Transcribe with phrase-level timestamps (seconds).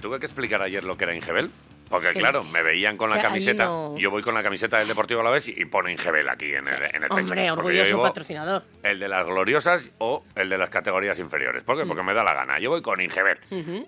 [0.00, 1.50] Tuve que explicar ayer lo que era Ingebel.
[1.88, 3.64] Porque ¿Qué claro, me veían con Es la camiseta.
[3.64, 6.64] no- Yo voy con la camiseta del Deportivo Alavés y, y pone Ingebel aquí en
[6.68, 7.10] el, en el.
[7.10, 8.62] Hombre, orgulloso patrocinador.
[8.84, 11.64] El de las gloriosas o el de las categorías inferiores.
[11.64, 11.86] ¿Por qué?
[11.86, 12.60] Porque me da la gana.
[12.60, 13.38] Yo voy con Ingebel.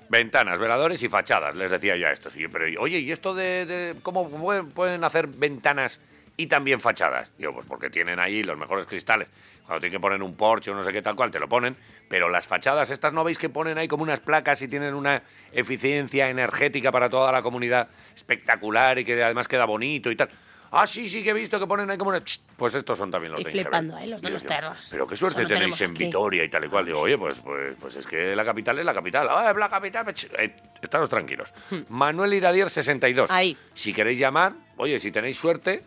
[0.09, 2.37] Ventanas, veladores y fachadas, les decía yo a estos.
[2.37, 6.01] Y yo, pero, oye, ¿y esto de, de cómo pueden, pueden hacer ventanas
[6.43, 7.33] y también fachadas?
[7.39, 9.29] Digo, pues porque tienen ahí los mejores cristales.
[9.67, 11.77] Cuando tienen que poner un porche o no sé qué tal cual, te lo ponen.
[12.09, 15.23] Pero las fachadas estas, ¿no veis que ponen ahí como unas placas y tienen una
[15.53, 20.29] eficiencia energética para toda la comunidad espectacular y que además queda bonito y tal?
[20.75, 22.11] Ah, sí, sí que he visto que ponen ahí como...
[22.11, 22.23] una-
[22.57, 24.07] Pues estos son también los Y de flipando, ¿eh?
[24.07, 24.89] Los de los terras.
[24.91, 26.05] Pero qué suerte tenéis en aquí.
[26.07, 26.87] Vitoria y tal y cual.
[26.87, 29.29] Digo, oye, pues, pues, pues es que la capital es la capital.
[29.31, 30.07] Ah, es la capital.
[30.39, 31.53] eh, estaros tranquilos.
[31.91, 33.29] Manuel Iradier, 62.
[33.29, 33.33] Hmm.
[33.35, 33.57] Ahí.
[33.75, 35.83] Si queréis llamar, oye, si tenéis suerte,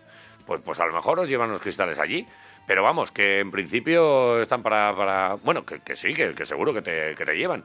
[0.46, 2.26] pues, pues a lo mejor os llevan los cristales allí.
[2.68, 4.96] Pero vamos, que en principio están para...
[4.96, 7.64] para bueno, que, que sí, que, que seguro que te, que te llevan.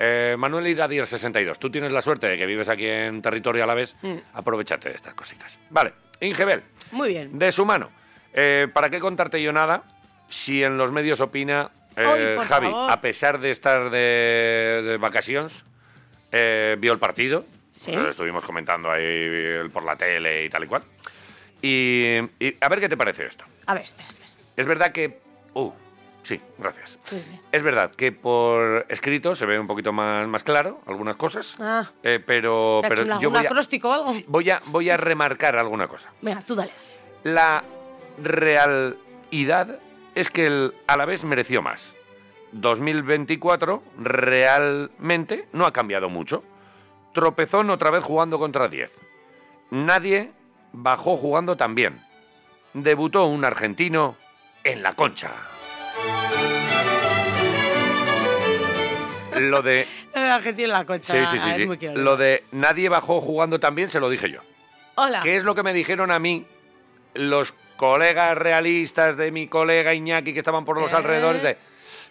[0.00, 1.58] Eh, Manuel Iradier, 62.
[1.58, 3.96] Tú tienes la suerte de que vives aquí en territorio a la vez.
[4.32, 5.58] Aprovechate de estas cositas.
[5.70, 6.62] Vale, Ingebel.
[6.92, 7.38] Muy bien.
[7.38, 7.90] De su mano.
[8.32, 9.82] Eh, ¿Para qué contarte yo nada
[10.28, 12.92] si en los medios opina eh, Javi, favor.
[12.92, 15.64] a pesar de estar de, de vacaciones,
[16.30, 17.44] eh, vio el partido?
[17.72, 17.92] Sí.
[17.92, 20.82] Lo estuvimos comentando ahí por la tele y tal y cual.
[21.62, 23.44] Y, y a ver qué te parece esto.
[23.66, 24.28] A ver, espera, espera.
[24.56, 25.20] Es verdad que...
[25.54, 25.70] Uh,
[26.22, 26.98] sí, gracias.
[27.04, 27.22] Sí.
[27.50, 31.90] Es verdad que por escrito se ve un poquito más, más claro algunas cosas, Ah,
[32.02, 34.08] eh, pero, ¿te ha pero un- yo voy a, o algo?
[34.08, 36.10] sí, voy, a, voy a remarcar alguna cosa.
[36.22, 36.70] venga, tú dale,
[37.24, 37.34] dale.
[37.34, 37.64] La
[38.22, 39.78] realidad
[40.14, 41.94] es que el Alavés mereció más.
[42.52, 46.42] 2024 realmente no ha cambiado mucho.
[47.12, 48.92] Tropezón otra vez jugando contra 10.
[49.70, 50.32] Nadie
[50.72, 52.00] bajó jugando tan bien.
[52.74, 54.16] Debutó un argentino
[54.64, 55.30] en la concha.
[59.36, 61.14] Lo de Argentina en la concha.
[61.14, 61.50] Sí, sí, sí.
[61.62, 61.78] Es muy.
[61.94, 64.40] Lo de nadie bajó jugando tan bien se lo dije yo.
[64.96, 65.20] Hola.
[65.20, 66.44] ¿Qué es lo que me dijeron a mí
[67.14, 70.96] los colegas realistas de mi colega Iñaki que estaban por los ¿Eh?
[70.96, 71.56] alrededores de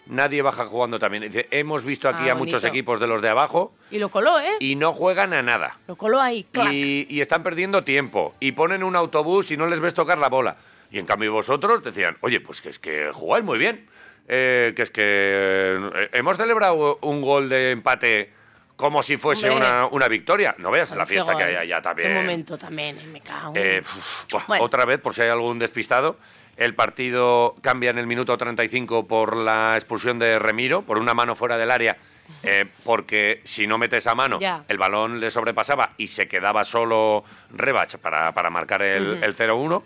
[0.06, 1.24] nadie baja jugando también?
[1.24, 4.38] Dice, hemos visto aquí Ah, a muchos equipos de los de abajo Y lo coló,
[4.40, 4.56] ¿eh?
[4.60, 5.78] y no juegan a nada.
[5.86, 6.72] Lo coló ahí, clac.
[6.72, 8.34] Y, y están perdiendo tiempo.
[8.40, 10.56] Y ponen un autobús y no les ves tocar la bola.
[10.90, 13.86] Y en cambio vosotros decían, oye, pues que es que jugáis muy bien.
[14.30, 18.30] Eh, que es que eh, hemos celebrado un gol de empate
[18.76, 20.54] como si fuese una, una victoria.
[20.58, 22.10] No veas la fiesta que hay allá también.
[22.10, 23.52] Qué momento también, eh, me cago.
[23.56, 24.64] Eh, pf, Bueno.
[24.64, 26.16] Otra vez, por si hay algún despistado,
[26.58, 31.34] el partido cambia en el minuto 35 por la expulsión de Remiro, por una mano
[31.36, 31.96] fuera del área,
[32.42, 34.38] eh, porque si no mete esa mano,
[34.68, 37.24] el balón le sobrepasaba y se quedaba solo
[37.54, 39.24] Rebach para, para marcar el, Ujú.
[39.24, 39.82] el 0-1.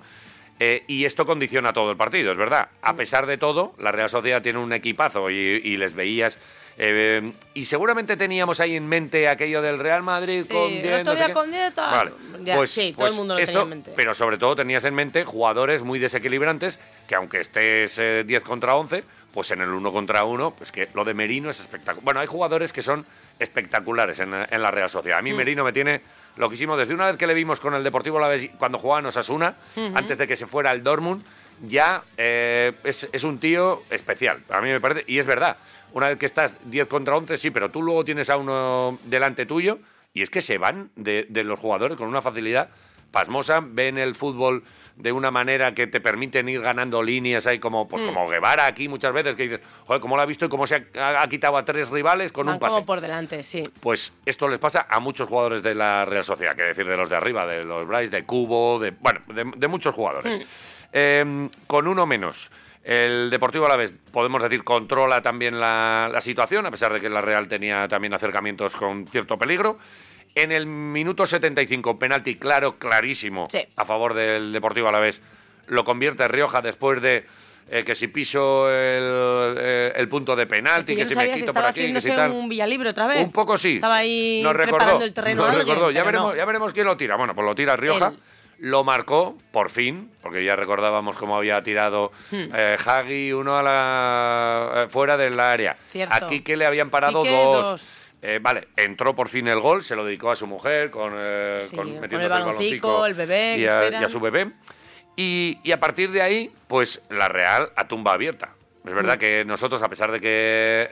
[0.60, 2.68] Eh, y esto condiciona todo el partido, es verdad.
[2.82, 6.38] A pesar de todo, la Real Sociedad tiene un equipazo y, y les veías.
[6.78, 11.00] Eh, y seguramente teníamos ahí en mente aquello del Real Madrid Sí, con el 10,
[11.00, 11.90] otro no sé con 10, tal.
[11.94, 12.12] Vale,
[12.44, 13.92] Ya, pues, sí, todo pues el mundo lo esto, tenía en mente.
[13.94, 18.74] Pero sobre todo tenías en mente jugadores muy desequilibrantes que aunque estés eh, 10 contra
[18.74, 22.04] 11, pues en el 1 contra 1, pues que lo de Merino es espectacular.
[22.04, 23.06] Bueno, hay jugadores que son
[23.38, 25.18] espectaculares en, en la Real Sociedad.
[25.18, 25.36] A mí Mm.
[25.36, 26.00] Merino me tiene
[26.36, 26.76] loquísimo.
[26.76, 29.56] Desde una vez que le vimos con el Deportivo Alavés cuando jugaba en Osasuna,
[29.94, 31.22] antes de que se fuera al Dortmund,
[31.62, 34.42] ya eh, es, es un tío especial.
[34.50, 35.56] A mí me parece, y es verdad,
[35.92, 39.46] una vez que estás 10 contra 11, sí, pero tú luego tienes a uno delante
[39.46, 39.78] tuyo
[40.14, 42.68] y es que se van de, de los jugadores con una facilidad
[43.10, 44.62] pasmosa, ven el fútbol
[44.96, 48.06] de una manera que te permiten ir ganando líneas ahí como pues Mm.
[48.06, 50.86] como Guevara aquí muchas veces que dices, joder, ¿cómo lo ha visto y cómo se
[50.98, 52.74] ha, ha quitado a tres rivales con Van un pase?
[52.74, 53.64] como por delante, sí.
[53.80, 57.08] Pues esto les pasa a muchos jugadores de la Real Sociedad, que decir de los
[57.08, 60.38] de arriba, de los Bryce, de Cubo, de bueno, de, de muchos jugadores.
[60.38, 60.42] Mm.
[60.92, 62.50] Eh, con uno menos.
[62.84, 67.20] El Deportivo Alavés, podemos decir, controla también la, la situación, a pesar de que la
[67.20, 69.78] Real tenía también acercamientos con cierto peligro.
[70.34, 73.58] En el minuto 75, penalti claro, clarísimo, Sí.
[73.76, 75.20] a favor del Deportivo Alavés.
[75.68, 77.24] Lo convierte Rioja después de
[77.70, 81.34] eh, que si piso el, eh, el punto de penalti, que, que, si me sabía
[81.34, 82.32] si quito por aquí, que si tal.
[82.32, 83.22] un Villalibre otra vez.
[83.24, 83.74] Un poco sí.
[83.76, 85.90] Estaba ahí Nos preparando recordó, el terreno a nos alguien, recordó.
[85.92, 86.36] Ya veremos, no.
[86.36, 87.14] ya veremos quién lo tira.
[87.16, 88.12] Bueno, pues lo tira Rioja.
[88.64, 92.44] Lo marcó, por fin, porque ya recordábamos cómo había tirado Hmm.
[92.54, 95.76] eh, Hagi uno a la, eh, fuera del área.
[95.90, 96.14] Cierto.
[96.14, 97.66] Aquí que le habían parado Quique, dos.
[97.70, 97.98] dos.
[98.22, 101.62] Eh, vale, entró por fin el gol, se lo dedicó a su mujer con, eh,
[101.64, 104.02] Sí, con con metiéndose el baloncico, el bebé y a, esperan.
[104.02, 104.52] y a su bebé.
[105.16, 108.50] Y, y a partir de ahí, pues la Real a tumba abierta.
[108.84, 108.96] Es Mm.
[108.96, 110.28] verdad que nosotros, a pesar de que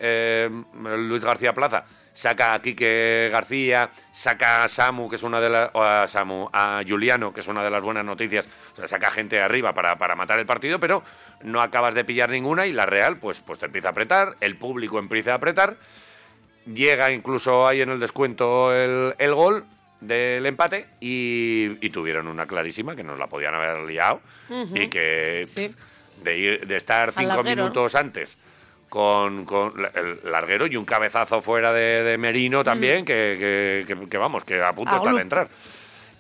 [0.01, 0.49] eh,
[0.99, 5.71] Luis García Plaza saca a Quique García, saca a Samu, que es una de las.
[5.75, 9.41] a Samu, a Juliano, que es una de las buenas noticias, o sea, saca gente
[9.41, 11.03] arriba para, para matar el partido, pero
[11.43, 14.57] no acabas de pillar ninguna y la Real, pues, pues te empieza a apretar, el
[14.57, 15.77] público empieza a apretar,
[16.73, 19.65] llega incluso ahí en el descuento el, el gol
[20.01, 24.21] del empate y, y tuvieron una clarísima que nos la podían haber liado
[24.75, 25.75] y que Sí.
[26.23, 28.37] De, ir, de estar cinco larguero, minutos antes
[28.89, 29.47] con,
[29.95, 34.45] el larguero y un cabezazo fuera de, de Merino también, que, que- que- que vamos,
[34.45, 35.49] que a punto A está de entrar.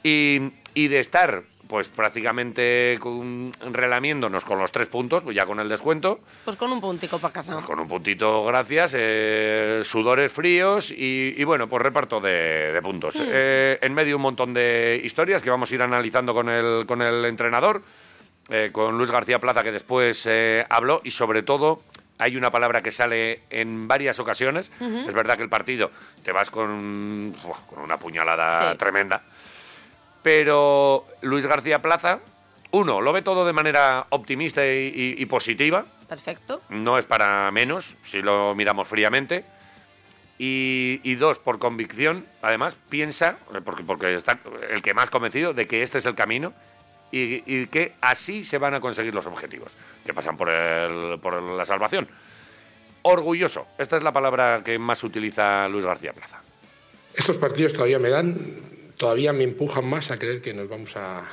[0.03, 0.41] Y,
[0.75, 5.69] y de estar pues prácticamente con- relamiéndonos con los tres puntos, pues ya con el
[5.69, 7.53] descuento, Pues con un puntico para casa.
[7.55, 12.83] pues con un puntito, gracias, eh, sudores fríos y, y bueno, pues reparto de, de
[12.83, 13.15] puntos.
[13.21, 17.03] Eh, en medio un montón de historias que vamos a ir analizando con el, con
[17.03, 17.83] el entrenador,
[18.49, 21.83] eh, con Luis García Plaza que después eh, habló y sobre todo
[22.19, 24.71] hay una palabra que sale en varias ocasiones.
[24.81, 25.91] Es verdad que el partido
[26.23, 28.79] te vas con, uf, con una puñalada Sí.
[28.79, 29.23] tremenda,
[30.23, 32.21] pero Luis García Plaza,
[32.73, 36.61] uno, lo ve todo de manera optimista y- y- y positiva Perfecto.
[36.69, 39.45] no es para menos si lo miramos fríamente.
[40.43, 44.39] Y, y dos, por convicción, además, piensa, eh, porque, porque está
[44.71, 46.55] el que más convencido de que este es el camino
[47.11, 49.73] y, que así se van a conseguir los objetivos,
[50.05, 52.09] que pasan por, la salvación.
[53.03, 56.43] Orgulloso, esta es la palabra que más utiliza Luis García Plaza.
[57.15, 58.37] Estos partidos todavía me dan,
[58.97, 61.25] todavía me empujan más a creer que nos vamos a,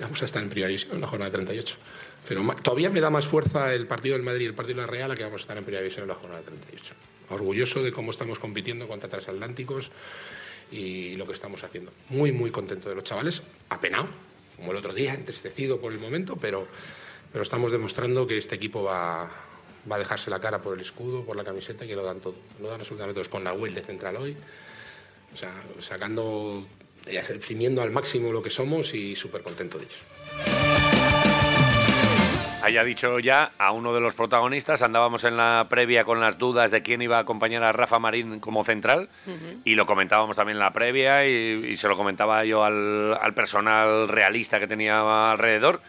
[0.00, 1.76] vamos a estar en primera división en la jornada 38.
[2.28, 4.90] Pero todavía me da más fuerza el partido del Madrid y el partido de la
[4.90, 6.94] Real a que vamos a estar en primera división en la jornada 38.
[7.30, 9.90] Orgulloso de cómo estamos compitiendo contra transatlánticos
[10.70, 11.92] y lo que estamos haciendo.
[12.08, 14.08] Muy, muy contento de los chavales, apenado,
[14.64, 16.66] como el otro día, entristecido por el momento, pero,
[17.30, 19.30] pero estamos demostrando que este equipo va,
[19.90, 22.34] va a dejarse la cara por el escudo, por la camiseta que lo dan todo.
[22.62, 23.30] Lo dan absolutamente todo.
[23.30, 24.34] Con Nahuel de central hoy,
[25.34, 26.66] o sea, sacando,
[27.04, 30.00] eh, exprimiendo al máximo lo que somos y súper contento de ellos.
[32.64, 36.70] Haya dicho ya a uno de los protagonistas, andábamos en la previa con las dudas
[36.70, 39.10] de quién iba a acompañar a Rafa Marín como central
[39.64, 41.30] y lo comentábamos también en la previa y,
[41.68, 45.82] y se lo comentaba yo al, al personal realista que tenía alrededor.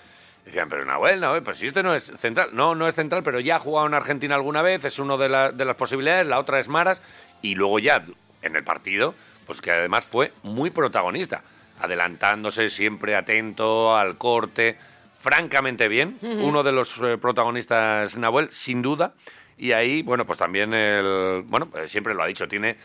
[0.43, 2.49] Decían, pero Nahuel, Nahuel, pues si este no es central.
[2.51, 5.29] No, no es central, pero ya ha jugado en Argentina alguna vez, es una de,
[5.29, 7.01] la- de las posibilidades, la otra es Maras
[7.41, 8.03] y luego ya
[8.41, 9.15] en el partido,
[9.47, 11.41] pues que además fue muy protagonista,
[11.79, 14.77] adelantándose siempre atento al corte,
[15.25, 19.15] francamente bien, uno de los eh, protagonistas Nahuel, sin duda,
[19.57, 22.77] y ahí, bueno, pues también el, bueno, pues siempre lo ha dicho, tiene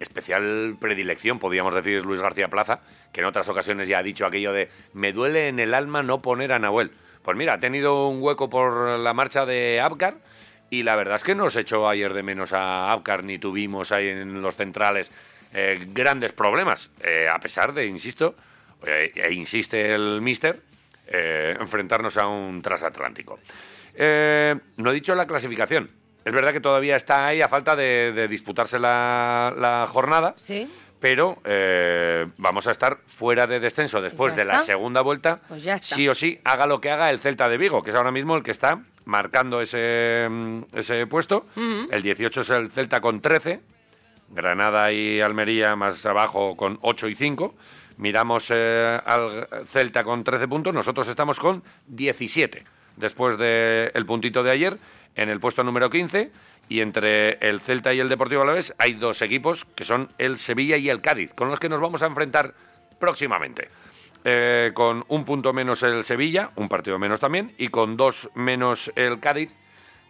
[0.00, 2.80] especial predilección, podríamos decir Luis García Plaza,
[3.12, 6.22] que en otras ocasiones ya ha dicho aquello de me duele en el alma no
[6.22, 6.90] poner a Nahuel.
[7.22, 10.16] Pues mira, ha tenido un hueco por la marcha de Abkar
[10.70, 14.08] y la verdad es que nos echó ayer de menos a Abkar ni tuvimos ahí
[14.08, 15.12] en los centrales
[15.52, 18.34] eh, grandes problemas, eh, a pesar de, insisto,
[18.86, 20.62] eh, e insiste el mister,
[21.06, 23.38] eh, enfrentarnos a un transatlántico.
[23.94, 25.90] Eh, no he dicho la clasificación.
[26.24, 30.66] Es verdad que todavía está ahí a falta de, de disputarse la, la jornada, Sí.
[30.98, 35.40] pero eh, vamos a estar fuera de descenso después Ya de la segunda vuelta.
[35.48, 35.94] Pues ya está.
[35.94, 38.36] Sí o sí, haga lo que haga el Celta de Vigo, que es ahora mismo
[38.36, 41.44] el que está marcando ese, mm, ese puesto.
[41.90, 43.60] El 18 es el Celta con 13.
[44.30, 47.54] Granada y Almería más abajo con 8 y 5.
[47.96, 52.64] Miramos eh, al Celta con 13 puntos, nosotros estamos con 17,
[52.96, 54.78] después del puntito de ayer,
[55.14, 56.30] en el puesto número 15,
[56.68, 60.76] y entre el Celta y el Deportivo Alavés hay dos equipos, que son el Sevilla
[60.76, 62.54] y el Cádiz, con los que nos vamos a enfrentar
[62.98, 63.68] próximamente.
[64.26, 68.90] Eh, con un punto menos el Sevilla, un partido menos también, y con dos menos
[68.96, 69.54] el Cádiz,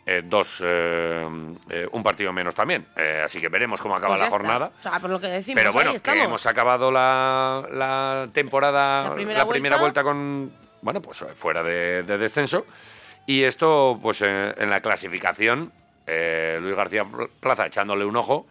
[0.07, 1.27] eh, dos, eh,
[1.71, 2.87] eh, un partido menos también.
[2.97, 4.71] Eh, así que veremos cómo acaba Pues la jornada.
[4.79, 6.25] O sea, por lo que decimos, Pero bueno, ahí que estamos.
[6.27, 9.77] hemos acabado la, la temporada, La primera vuelta.
[9.79, 12.67] vuelta con, bueno, pues fuera de, de descenso.
[13.27, 15.73] Y esto, pues eh, en la clasificación,
[16.07, 17.05] eh, Luis García
[17.41, 18.47] Plaza echándole un ojo,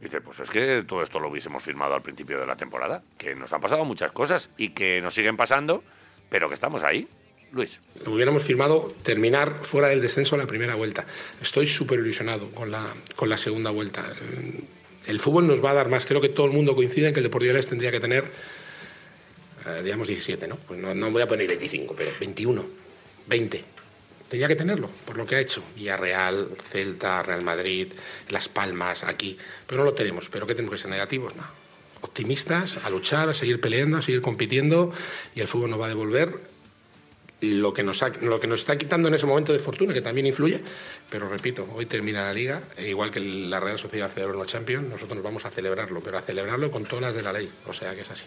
[0.00, 3.36] dice, pues es que todo esto lo hubiésemos firmado al principio de la temporada, que
[3.36, 5.84] nos han pasado muchas cosas y que nos siguen pasando,
[6.28, 7.06] pero que estamos ahí.
[7.52, 7.80] Luis.
[8.06, 11.06] Hubiéramos firmado terminar fuera del descenso la primera vuelta.
[11.40, 14.12] Estoy súper ilusionado con la, con la segunda vuelta.
[14.20, 14.60] Eh,
[15.06, 16.04] El fútbol nos va a dar más.
[16.04, 18.24] Creo que todo el mundo coincide en que el Deportivo de tendría que tener,
[19.66, 20.56] eh, digamos, 17, ¿no?
[20.56, 22.64] Pues no, no voy a poner 25, pero 21,
[23.28, 23.64] 20.
[24.28, 25.62] Tenía que tenerlo, por lo que ha hecho.
[25.76, 27.92] Villarreal, Celta, Real Madrid,
[28.30, 29.38] Las Palmas, aquí.
[29.68, 30.28] Pero no lo tenemos.
[30.28, 31.36] ¿Pero qué tenemos que ser negativos?
[31.36, 31.44] No.
[32.00, 34.92] Optimistas, a luchar, a seguir peleando, a seguir compitiendo
[35.34, 36.55] y el fútbol nos va a devolver
[37.40, 40.00] lo que, nos ha- lo que nos está quitando en ese momento de fortuna, que
[40.00, 40.60] también influye.
[41.10, 44.88] Pero repito, hoy termina la liga, e igual que la Real Sociedad celebró la Champions,
[44.88, 47.50] nosotros nos vamos a celebrarlo, pero a celebrarlo con todas las de la ley.
[47.66, 48.24] O sea que es así.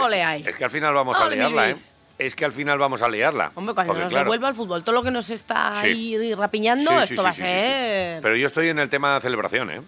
[0.00, 0.44] Ole ahí.
[0.46, 1.74] Es que al final vamos a Ole, liarla, ¿eh?
[2.18, 3.52] Es que al final vamos a liarla.
[3.54, 5.86] Hombre, cuando Porque, nos claro, devuelva al fútbol todo lo que nos está Sí.
[6.16, 7.52] ahí rapiñando, Sí, sí, esto sí, va a sí, sí, sí.
[7.52, 8.22] ser...
[8.22, 9.80] Pero yo estoy en el tema de celebración, ¿eh?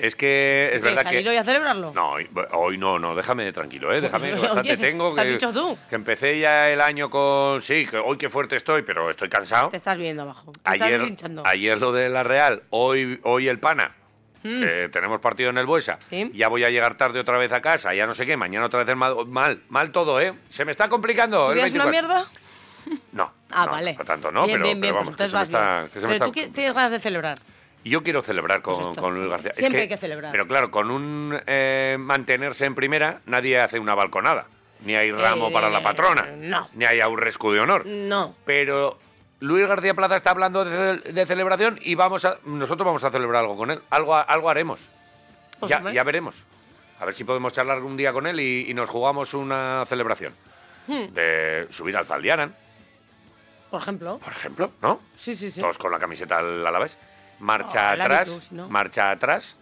[0.00, 1.28] Es que es ¿Qué, verdad salir que...
[1.30, 1.92] hoy a celebrarlo?
[1.94, 4.00] No, hoy, hoy no, no, déjame tranquilo, ¿eh?
[4.00, 5.14] Déjame, Oye, bastante tengo.
[5.14, 5.76] ¿qué has que, dicho tú?
[5.90, 7.60] Que empecé ya el año con...
[7.60, 9.68] Sí, que hoy qué fuerte estoy, pero estoy cansado.
[9.68, 10.52] Te estás viendo abajo.
[10.52, 11.42] Te estás Ayer, deshinchando.
[11.46, 13.94] ayer lo de la Real, hoy, hoy el Pana.
[14.42, 15.96] que tenemos partido en el Buesa.
[15.96, 16.04] Mm.
[16.08, 16.30] Sí.
[16.34, 18.78] Ya voy a llegar tarde otra vez a casa, ya no sé qué, mañana otra
[18.80, 20.32] vez el mal, mal, mal todo, ¿eh?
[20.48, 21.44] Se me está complicando.
[21.44, 21.90] ¿Tú el una 24.
[21.90, 22.26] mierda?
[23.12, 23.30] No.
[23.50, 23.92] Ah, no, vale.
[23.94, 25.92] Por tanto, no, bien, pero, bien, bien, pero pues vamos, que entonces se me está,
[25.92, 27.38] que se me Pero está- tú tienes ganas de celebrar.
[27.84, 29.00] Yo quiero celebrar con, Pues esto.
[29.00, 29.52] con Luis García.
[29.52, 30.32] Es Siempre hay que celebrar.
[30.32, 34.46] Pero claro, con un eh, mantenerse en primera, nadie hace una balconada.
[34.84, 36.26] Ni hay ramo Eh, para la patrona.
[36.36, 36.68] no.
[36.74, 37.86] Ni hay aurrescu de honor.
[37.86, 38.34] No.
[38.44, 38.98] Pero
[39.40, 43.42] Luis García Plaza está hablando de, de celebración y vamos a, nosotros vamos a celebrar
[43.42, 43.80] algo con él.
[43.90, 44.80] Algo, algo haremos.
[45.58, 46.44] Pues, ya, ya veremos.
[46.98, 50.34] A ver si podemos charlar un día con él y, y nos jugamos una celebración.
[50.86, 51.14] Hmm.
[51.14, 52.54] De subir al Zaldiaran,
[53.70, 54.18] Por ejemplo.
[54.18, 55.00] por ejemplo, ¿no?
[55.16, 55.60] Sí, sí, sí.
[55.60, 56.98] Todos con la camiseta al Alavés.
[57.40, 58.68] Marcha Oh, atrás, no.
[58.68, 59.56] marcha atrás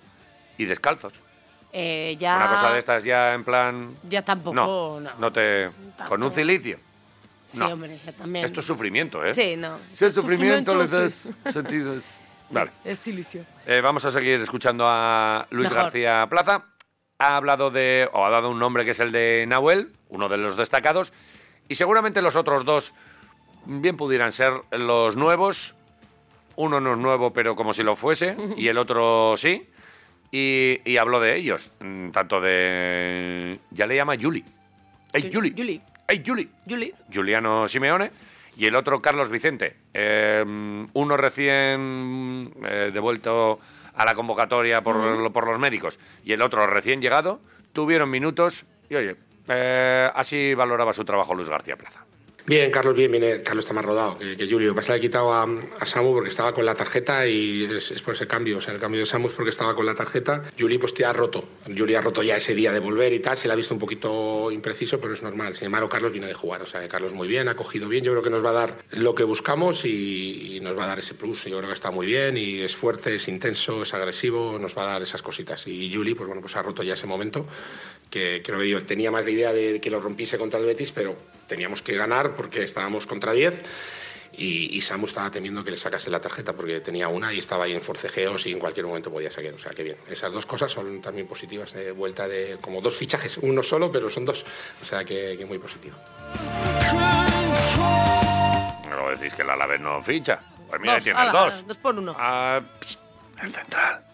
[0.57, 1.13] y descalzos.
[1.73, 2.37] Eh, ya...
[2.37, 3.95] Una cosa de estas ya en plan...
[4.09, 5.11] Ya tampoco, No, no.
[5.19, 5.71] no te...
[6.09, 6.79] Con un cilicio.
[7.47, 8.45] Sí, hombre, ya también.
[8.45, 9.33] Esto es sufrimiento, ¿eh?
[9.35, 9.79] Sí, no.
[9.93, 10.95] Si el sufrimiento, le sí.
[10.95, 12.03] das sentidos.
[12.47, 12.71] Sí, Vale.
[12.85, 13.45] es silicio.
[13.67, 15.85] Eh, vamos a seguir escuchando a Luis Mejor.
[15.85, 16.65] García Plaza.
[17.19, 20.37] Ha hablado de, o ha dado un nombre que es el de Nahuel, uno de
[20.37, 21.13] los destacados,
[21.69, 22.95] y seguramente los otros dos
[23.67, 25.75] bien pudieran ser los nuevos.
[26.59, 29.69] Uno no es nuevo, pero como si lo fuese, y el otro sí.
[30.33, 33.59] Y, y habló de ellos, mm, tanto de...
[33.71, 34.45] Ya le llama Juli.
[35.13, 35.55] ¡Ey, Juli!
[35.57, 35.81] Juli.
[36.07, 36.51] ¡Ey, Juli!
[36.69, 36.93] Juli.
[37.15, 38.11] Juliano Simeone
[38.57, 39.77] y el otro Carlos Vicente.
[39.95, 40.45] Eh,
[40.93, 43.61] uno recién eh, devuelto
[43.95, 47.41] a la convocatoria por los médicos y el otro recién llegado.
[47.73, 52.05] Tuvieron minutos y oye, eh, así valoraba su trabajo Luis García Plaza.
[52.49, 53.43] Bien, Carlos, bien, viene.
[53.43, 54.75] Carlos está más rodado que, que Julio.
[54.75, 58.01] Pasa, le he quitado a, a Samu porque estaba con la tarjeta y es, es
[58.01, 58.57] por ese cambio.
[58.57, 60.43] O sea, el cambio de Samu es porque estaba con la tarjeta.
[60.59, 61.45] Juli, pues te ha roto.
[61.67, 63.37] Juli ha roto ya ese día de volver y tal.
[63.37, 65.55] Se le ha visto un poquito impreciso, pero es normal.
[65.55, 66.63] Sin embargo, Carlos viene de jugar.
[66.63, 68.03] O sea, que Carlos muy bien, ha cogido bien.
[68.03, 70.89] Yo creo que nos va a dar lo que buscamos y, y nos va a
[70.89, 71.45] dar ese plus.
[71.45, 74.59] Yo creo que está muy bien y es fuerte, es intenso, es agresivo.
[74.59, 75.67] Nos va a dar esas cositas.
[75.67, 77.47] Y Juli, pues bueno, pues ha roto ya ese momento.
[78.11, 80.93] Que creo que yo tenía más la idea de que lo rompiese contra el Betis,
[80.93, 81.15] pero
[81.47, 83.63] teníamos que ganar porque estábamos contra 10
[84.33, 87.65] y, y Samu estaba temiendo que le sacase la tarjeta porque tenía una y estaba
[87.65, 89.53] ahí en forcejeos y en cualquier momento podía sacar.
[89.55, 89.97] O sea, que bien.
[90.09, 94.09] Esas dos cosas son también positivas de vuelta de como dos fichajes, uno solo, pero
[94.09, 94.45] son dos.
[94.81, 95.97] O sea, que, que muy positivo.
[98.89, 100.41] No decís que el Alavés no ficha.
[100.69, 101.67] Pues mira, Dos, tienes ala, dos.
[101.67, 102.15] dos por uno.
[102.19, 103.01] Ah, pst,
[103.43, 104.05] el central.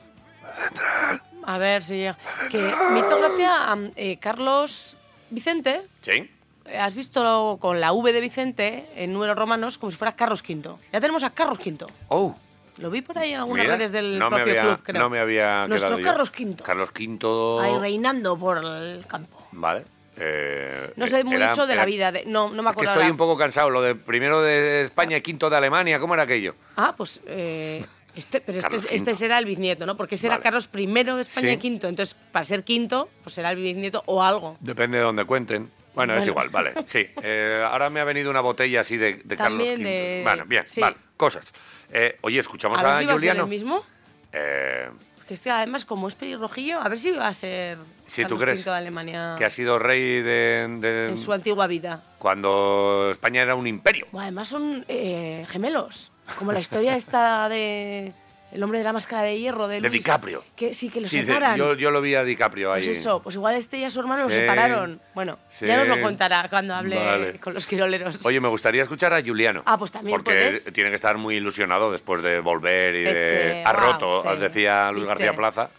[1.46, 2.16] A ver si llega.
[2.50, 4.96] Que me hizo gracia eh, Carlos
[5.30, 5.82] Vicente.
[6.00, 6.30] Sí.
[6.66, 10.42] eh, Has visto con la V de Vicente en números romanos como si fuera Carlos
[10.42, 10.76] V.
[10.92, 11.86] Ya tenemos a Carlos V.
[12.08, 12.36] Oh.
[12.78, 15.00] Lo vi por ahí en algunas Mira, redes del no propio había, club, creo.
[15.02, 16.00] No me había Nuestro.
[16.02, 16.56] Carlos V.
[16.62, 17.60] Carlos V.
[17.62, 19.46] Ahí reinando por el campo.
[19.52, 19.84] Vale.
[20.16, 22.10] Eh, No sé era- mucho de la vida.
[22.10, 22.90] De, no, no me Es que acuerdo.
[22.92, 23.10] estoy ahora.
[23.12, 23.70] un poco cansado.
[23.70, 25.98] Lo de primero de España y quinto de Alemania.
[26.00, 26.54] ¿Cómo era aquello?
[26.76, 27.20] Ah, pues.
[27.26, 27.84] eh,
[28.16, 29.96] este, pero este, este será el bisnieto, ¿no?
[29.96, 30.42] Porque ese era Vale.
[30.44, 31.56] Carlos I de España Sí.
[31.58, 31.88] quinto.
[31.88, 34.56] Entonces, para ser quinto, pues será el bisnieto o algo.
[34.60, 35.70] Depende de donde cuenten.
[35.94, 36.30] Bueno, es Bueno.
[36.32, 36.74] igual, vale.
[36.86, 37.06] Sí.
[37.22, 39.76] Eh, ahora me ha venido una botella así de, de Carlos V.
[39.76, 40.80] de- Bueno, bien, sí.
[40.80, 40.96] vale.
[41.16, 41.52] Cosas.
[41.92, 43.42] Eh, oye, escuchamos A a, si va a Juliano.
[43.44, 43.84] el mismo.
[44.32, 48.36] Eh, Porque este, además, como es pelirrojillo, a ver si va a ser Sí, ¿tú
[48.36, 48.64] crees?
[48.64, 52.02] De Alemania que ha sido rey de, de- en su antigua vida.
[52.18, 54.06] cuando España era un imperio.
[54.10, 56.10] Bueno, además son eh, gemelos.
[56.38, 58.12] Como la historia esta de
[58.52, 60.44] El hombre de la máscara de hierro de, De Luis, DiCaprio.
[60.54, 61.56] Que sí, que lo Sí, de- separan.
[61.58, 62.82] yo, yo lo vi a DiCaprio ahí.
[62.84, 64.36] Pues eso, pues igual este y a su hermano Sí.
[64.36, 65.00] lo separaron.
[65.12, 65.66] Bueno, Sí.
[65.66, 67.38] ya nos lo contará cuando hable Vale.
[67.40, 68.24] con los quiroleros.
[68.24, 69.62] Oye, me gustaría escuchar a Juliano.
[69.66, 70.64] Ah, pues también Porque puedes.
[70.72, 73.26] tiene que estar muy ilusionado después de volver y de...
[73.26, 73.80] Este, ha wow,
[74.22, 75.08] roto, decía Luis ¿Viste?
[75.24, 75.70] García Plaza.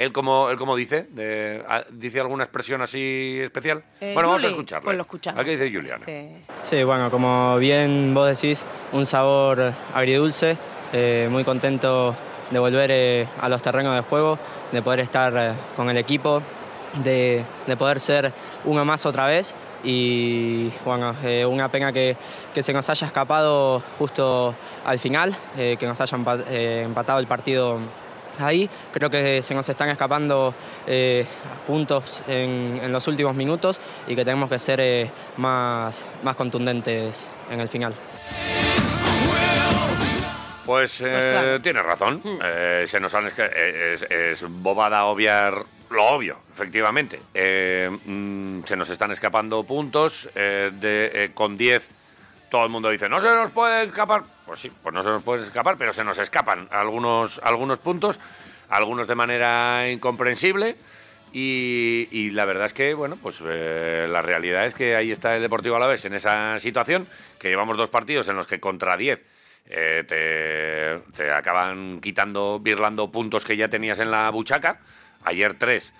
[0.00, 1.06] ¿Él como, él como dice?
[1.10, 3.84] De- a- ¿Dice alguna expresión así especial?
[4.00, 4.84] Eh, bueno, vamos a Juli, escucharle.
[4.86, 5.40] Pues lo escuchamos.
[5.40, 6.02] ¿A qué dice Juliana?
[6.06, 6.28] Sí.
[6.62, 10.56] Sí, bueno, como bien vos decís, un sabor agridulce,
[10.94, 12.16] eh, muy contento
[12.50, 14.38] de volver eh, a los terrenos de juego,
[14.72, 16.40] de poder estar eh, con el equipo,
[17.04, 18.32] de, de poder ser
[18.64, 19.54] uno más otra vez
[19.84, 22.16] y bueno, eh, una pena que,
[22.54, 24.54] que se nos haya escapado justo
[24.86, 26.16] al final, eh, que nos haya
[26.48, 27.78] eh, empatado el partido
[28.40, 28.68] ahí.
[28.92, 30.54] Creo que se nos están escapando
[30.86, 31.26] eh,
[31.66, 37.28] puntos en, en los últimos minutos y que tenemos que ser eh, más, más contundentes
[37.50, 37.94] en el final.
[40.64, 41.60] Pues, eh, claro.
[41.60, 42.22] tiene razón.
[42.42, 47.20] Eh, se nos han eh, es, es bobada obviar lo obvio, efectivamente.
[47.34, 50.28] Eh, mm, se nos están escapando puntos.
[50.34, 51.88] eh, de, eh, con 10,
[52.50, 54.24] todo el mundo dice, no se nos puede escapar.
[54.44, 58.18] Pues sí, pues no se nos puede escapar, pero se nos escapan algunos, algunos puntos,
[58.68, 60.76] algunos de manera incomprensible.
[61.32, 65.42] Y, la verdad es que, bueno, pues eh, la realidad es que ahí está el
[65.42, 67.06] Deportivo Alavés en esa situación,
[67.38, 69.22] que llevamos dos partidos en los que contra 10
[69.66, 74.80] eh, te, te acaban quitando, birlando puntos que ya tenías en la buchaca.
[75.22, 75.92] Ayer tres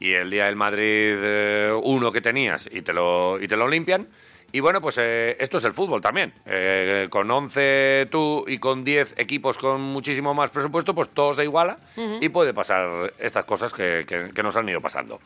[0.00, 3.68] y el día del Madrid eh, uno que tenías y te lo, y te lo
[3.68, 4.08] limpian.
[4.52, 6.32] Y bueno, pues eh, esto es el fútbol también.
[6.46, 11.44] Eh, con 11 tú y con 10 equipos con muchísimo más presupuesto, pues todo se
[11.44, 11.76] iguala
[12.20, 15.20] y puede pasar estas cosas que, que- que nos han ido pasando.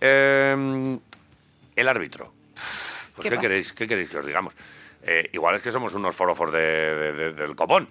[0.00, 0.98] Eh,
[1.76, 2.32] el árbitro.
[2.54, 4.54] Pues ¿Qué queréis, ¿qué queréis que os digamos?
[5.02, 7.88] Eh, igual es que somos unos forofos de- de- de- del copón.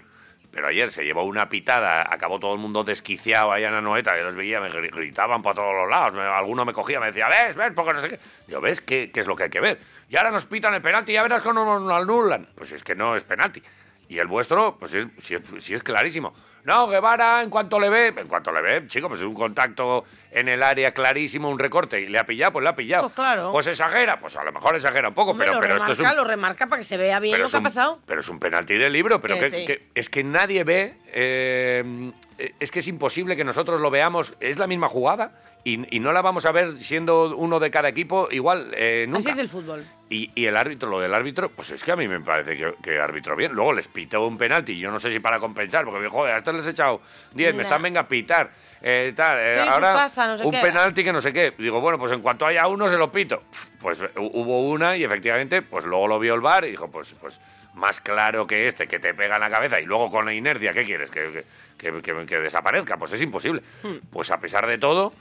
[0.58, 4.16] Pero ayer se llevó una pitada, acabó todo el mundo desquiciado allá en la noeta,
[4.16, 7.30] que los veía, me gri- gritaban por todos los lados, alguno me cogía, me decía,
[7.30, 8.20] ves, ves, porque no sé qué.
[8.48, 9.78] Digo, ¿ves qué, qué es lo que hay que ver?
[10.10, 12.48] Y ahora nos pitan el penalti, ya verás cómo nos anulan.
[12.56, 13.62] Pues es que no es penalti.
[14.10, 16.34] Y el vuestro, pues es, sí, es- sí es clarísimo.
[16.64, 20.04] No, Guevara, en cuanto le ve, en cuanto le ve, chico, pues es un contacto
[20.32, 23.04] en el área clarísimo, un recorte, y le ha pillado, pues le ha pillado.
[23.04, 23.52] Pues claro.
[23.52, 26.10] Pues exagera, pues a lo mejor exagera un poco, Hombre, pero, pero remarca, esto es
[26.12, 28.00] un, lo remarca para que se vea bien lo que ha pasado.
[28.06, 29.66] Pero es un penalti de libro, pero Que que, sí.
[29.66, 32.12] que- es que nadie ve, eh,
[32.60, 36.12] es que es imposible que nosotros lo veamos, es la misma jugada y, y no
[36.14, 39.20] la vamos a ver siendo uno de cada equipo igual eh, nunca.
[39.20, 39.86] Así es el fútbol.
[40.10, 42.74] Y, y el árbitro, lo del árbitro, pues es que a mí me parece que,
[42.82, 43.52] que árbitro bien.
[43.52, 46.38] Luego les pitó un penalti, yo no sé si para compensar, porque digo, joder, a
[46.38, 47.02] estos les he echado
[47.34, 48.50] 10, me están venga a pitar.
[48.82, 50.28] eh, tal, eh, ¿Qué hizo ahora pasa?
[50.28, 50.60] No sé un qué.
[50.62, 51.54] penalti que no sé qué.
[51.58, 53.44] Digo, bueno, pues en cuanto haya uno se lo pito.
[53.82, 57.14] Pues hu- hubo una y efectivamente, pues luego lo vio el bar y dijo, pues,
[57.20, 57.42] pues
[57.74, 60.72] más claro que este, que te pega en la cabeza y luego con la inercia,
[60.72, 61.12] ¿qué quieres?
[61.12, 61.44] Que,
[61.78, 62.96] que, que- que- que desaparezca.
[62.96, 63.62] Pues es imposible.
[63.84, 63.98] Hmm.
[64.10, 65.12] Pues a pesar de todo,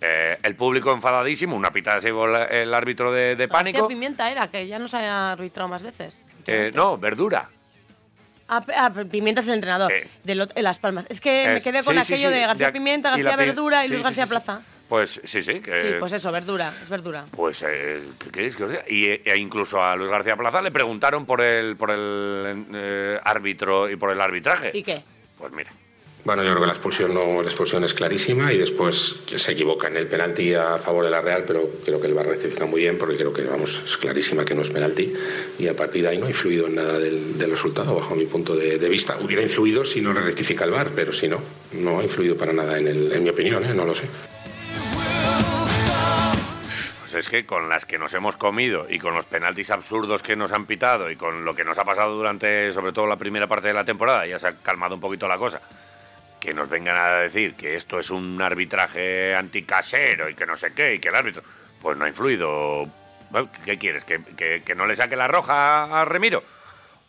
[0.00, 3.78] eh, el público enfadadísimo, una pitada se el árbitro de, de pánico.
[3.78, 6.22] García Pimienta era, que ya nos ha arbitrado más veces.
[6.46, 7.48] Eh, no, verdura.
[8.48, 10.08] Ah, ah, Pimienta es el entrenador Eh.
[10.24, 11.06] de lo- en Las Palmas.
[11.08, 13.36] Es que me quedé con sí, aquello sí, de García de- Pimienta, y la García
[13.46, 14.26] Verdura y Luis García.
[14.26, 14.62] Plaza.
[14.88, 15.60] Pues sí, sí.
[15.60, 17.24] Que, Sí, pues eso, verdura, es verdura.
[17.30, 18.82] Pues, eh, ¿qué queréis que os diga?
[18.88, 23.88] Y, e incluso a Luis García Plaza le preguntaron por el, por el eh, árbitro
[23.88, 24.72] y por el arbitraje.
[24.74, 25.00] ¿Y qué?
[25.38, 25.70] Pues mira.
[26.22, 29.88] Bueno, yo creo que la expulsión, no, la expulsión es clarísima y después se equivoca
[29.88, 32.82] en el penalti a favor de la Real, pero creo que el VAR rectifica muy
[32.82, 35.12] bien porque creo que vamos, es clarísima que no es penalti
[35.58, 38.26] y a partir de ahí no ha influido en nada del, del resultado bajo mi
[38.26, 39.16] punto de, de vista.
[39.18, 41.40] Hubiera influido si no rectifica el VAR, pero si no,
[41.72, 43.72] no ha influido para nada en, el- en mi opinión, ¿eh?
[43.74, 44.04] no lo sé.
[47.00, 50.36] Pues es que con las que nos hemos comido y con los penaltis absurdos que
[50.36, 53.48] nos han pitado y con lo que nos ha pasado durante, sobre todo, la primera
[53.48, 55.60] parte de la temporada, ya se ha calmado un poquito la cosa.
[56.40, 60.72] Que nos vengan a decir que esto es un arbitraje anticasero y que no sé
[60.72, 61.42] qué, y que el árbitro.
[61.82, 62.88] Pues no ha influido.
[63.64, 64.04] ¿Qué quieres?
[64.04, 66.42] ¿Que, que- que no le saque la roja a Remiro?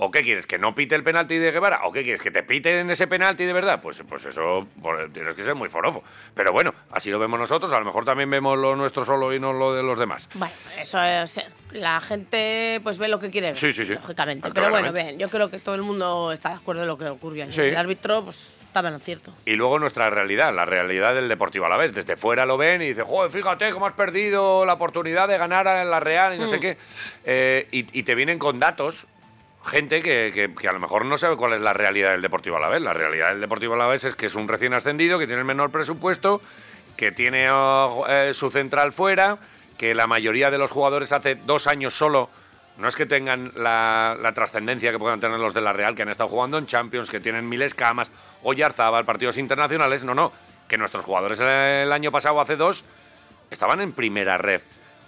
[0.03, 0.47] ¿O qué quieres?
[0.47, 1.81] ¿Que no pite el penalti de Guevara?
[1.83, 2.21] ¿O qué quieres?
[2.23, 3.79] ¿Que te piten ese penalti de verdad?
[3.81, 6.03] Pues, pues eso pues, tienes que ser muy forofo.
[6.33, 7.71] Pero bueno, así lo vemos nosotros.
[7.71, 10.27] A lo mejor también vemos lo nuestro solo y no lo de los demás.
[10.33, 11.37] Bueno, eso es.
[11.37, 13.55] eh, La gente pues ve lo que quiere ver.
[13.57, 13.93] Sí, sí, sí.
[13.93, 14.47] Lógicamente.
[14.47, 16.97] Ah, Pero bueno, bien, yo creo que todo el mundo está de acuerdo en lo
[16.97, 17.51] que ocurrió.
[17.51, 17.61] Sí.
[17.61, 19.33] El árbitro, pues, lo cierto.
[19.45, 21.93] Y luego nuestra realidad, la realidad del Deportivo a la vez.
[21.93, 25.67] Desde fuera lo ven y dicen, joder, fíjate cómo has perdido la oportunidad de ganar
[25.67, 26.77] en la Real y no sé qué.
[27.25, 29.07] Eh, y, y te vienen con datos,
[29.65, 32.57] gente que, que- que a lo mejor no sabe cuál es la realidad del Deportivo
[32.57, 32.81] a la vez.
[32.81, 35.41] La realidad del Deportivo a la vez es que es un recién ascendido, que tiene
[35.41, 36.41] el menor presupuesto,
[36.97, 39.37] que tiene oh, eh, su central fuera,
[39.77, 42.29] que la mayoría de los jugadores hace dos años solo
[42.77, 46.09] no es que tengan la, trascendencia que puedan tener los de la Real, que han
[46.09, 48.11] estado jugando en Champions, que tienen mil escamas,
[48.43, 50.03] Oyarzábal, partidos internacionales.
[50.03, 50.31] No, no.
[50.67, 52.85] Que nuestros jugadores el año pasado, hace dos,
[53.49, 54.61] estaban en primera red.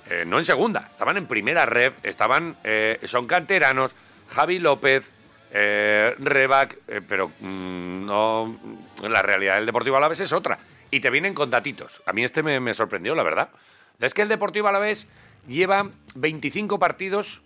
[0.09, 1.93] Eh, no en segunda, estaban en primera red.
[2.03, 3.95] Estaban, eh, son canteranos.
[4.29, 5.09] Javi López,
[5.51, 8.59] eh, Rebac, eh, pero mm, no.
[9.03, 10.59] La realidad del Deportivo Alavés es otra.
[10.91, 12.03] y te vienen con datitos.
[12.05, 13.49] A mí este me sorprendió, la verdad.
[13.99, 15.07] Es que el Deportivo Alavés
[15.47, 17.41] lleva 25 partidos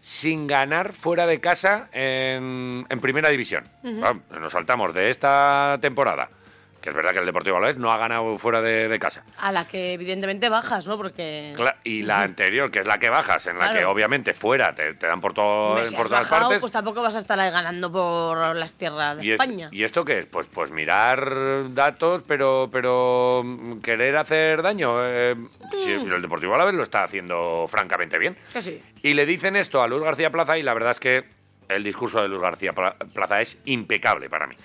[0.00, 3.64] sin ganar fuera de casa en, en primera división.
[3.82, 6.30] Nos saltamos de esta temporada,
[6.88, 9.22] que es verdad que el Deportivo Alavés no ha ganado fuera de, de casa.
[9.38, 10.96] A la que evidentemente bajas, ¿no?
[10.96, 11.52] Porque...
[11.84, 13.78] Y la anterior, que es la que bajas, en la Claro.
[13.78, 16.60] que obviamente fuera te, te dan por, todo, si por has todas bajado, partes.
[16.60, 19.68] pues tampoco vas a estar ahí ganando por las tierras de ¿Y, esto, España.
[19.70, 20.26] ¿Y esto qué es?
[20.26, 24.94] Pues, pues mirar datos, pero, pero mm, querer hacer daño.
[25.04, 25.34] Eh,
[25.68, 26.12] Mm.
[26.12, 28.36] el Deportivo Alavés lo está haciendo francamente bien.
[28.52, 28.82] Que sí.
[29.02, 31.24] Y le dicen esto a Luis García Plaza y la verdad es que
[31.68, 34.56] el discurso de Luis García Pla- Plaza es impecable para mí.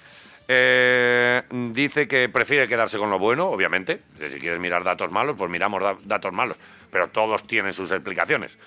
[0.48, 4.02] Eh, dice que prefiere quedarse con lo bueno, obviamente.
[4.18, 6.58] que si quieres mirar datos malos, pues miramos da- datos malos.
[6.92, 8.58] Pero todos tienen sus explicaciones.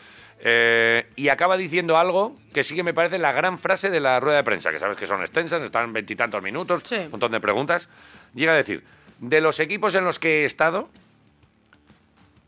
[0.41, 4.21] Eh, y acaba diciendo algo que sí que me parece la gran frase de la
[4.21, 6.97] rueda de prensa, que sabes que son extensas, están veintitantos minutos, Sí.
[6.97, 7.89] un montón de preguntas.
[8.35, 8.85] Llega a decir,
[9.19, 10.91] de los equipos en los que he estado,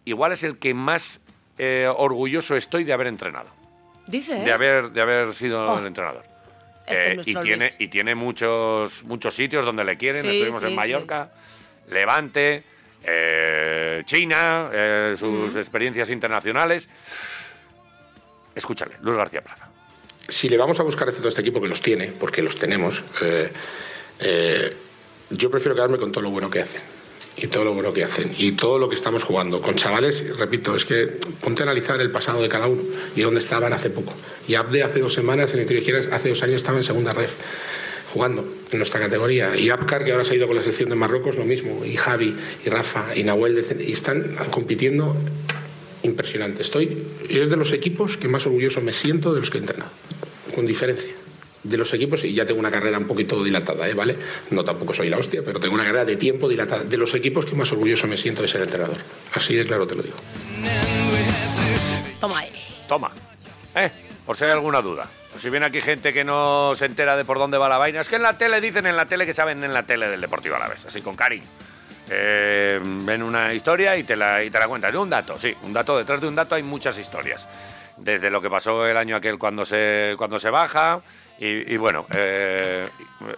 [0.04, 1.20] igual es el que más
[1.58, 3.48] eh, orgulloso estoy de haber entrenado
[4.06, 4.44] Dice, ¿eh?
[4.44, 5.78] de haber, de haber sido Oh.
[5.78, 6.24] el entrenador.
[6.88, 7.76] Este es Eh, y tiene, Luis.
[7.78, 10.22] y tiene muchos, muchos sitios donde le quieren.
[10.22, 11.30] Sí, Estuvimos sí, en Mallorca,
[11.90, 12.62] Levante,
[13.04, 16.88] eh, China, eh, sus experiencias internacionales.
[18.54, 19.68] Escúchale, Luis García Plaza.
[20.26, 23.02] si le vamos a buscar efecto a este equipo, que los tiene, porque los tenemos,
[23.22, 23.50] eh,
[24.20, 24.76] eh,
[25.30, 26.82] yo prefiero quedarme con todo lo bueno que hacen.
[27.40, 28.32] Y todo lo bueno que hacen.
[28.36, 29.60] Y todo lo que estamos jugando.
[29.60, 31.06] Con chavales, repito, es que
[31.40, 32.82] ponte a analizar el pasado de cada uno
[33.14, 34.12] y dónde estaban hace poco.
[34.48, 37.28] Y Abde hace dos semanas, en el Tirijieras, hace dos años estaba en segunda red
[38.12, 39.56] jugando en nuestra categoría.
[39.56, 41.84] Y Apcar, que ahora se ha ido con la selección de Marruecos, lo mismo.
[41.84, 45.16] Y Javi, y Rafa, y Nahuel, y están compitiendo
[46.02, 46.62] impresionante.
[46.62, 49.90] Estoy, es de los equipos que más orgulloso me siento de los que he entrenado,
[50.54, 51.17] con diferencia.
[51.68, 53.92] De los equipos, y ya tengo una carrera un poquito dilatada, ¿eh?
[53.92, 54.16] ¿vale?
[54.50, 56.82] No tampoco soy la hostia, pero tengo una carrera de tiempo dilatada.
[56.84, 58.96] De los equipos que más orgulloso me siento de ser entrenador.
[59.34, 60.16] Así de claro te lo digo.
[62.20, 62.50] Toma ahí.
[62.88, 63.10] Toma.
[63.74, 63.90] Eh,
[64.24, 65.08] por si hay alguna duda.
[65.30, 68.00] Por si viene aquí gente que no se entera de por dónde va la vaina.
[68.00, 70.20] Es que en la tele dicen en la tele que saben en la tele del
[70.20, 70.86] Deportivo Alavés.
[70.86, 71.46] Así con cariño.
[72.10, 74.96] Eh, ven una historia y te, la, y te la cuentan.
[74.96, 75.54] Un dato, sí.
[75.62, 75.98] Un dato.
[75.98, 77.46] Detrás de un dato hay muchas historias.
[78.00, 81.00] Desde lo que pasó el año aquel cuando se, cuando se baja.
[81.40, 82.88] Y, y bueno, eh,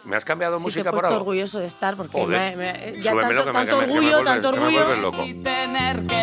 [0.04, 1.18] me has cambiado Sí, te he música por algo.
[1.18, 4.16] orgulloso de estar porque Joder, me- me- ya tanto, tanto que me- que me orgullo,
[4.16, 5.10] vuelve- tanto que me orgullo.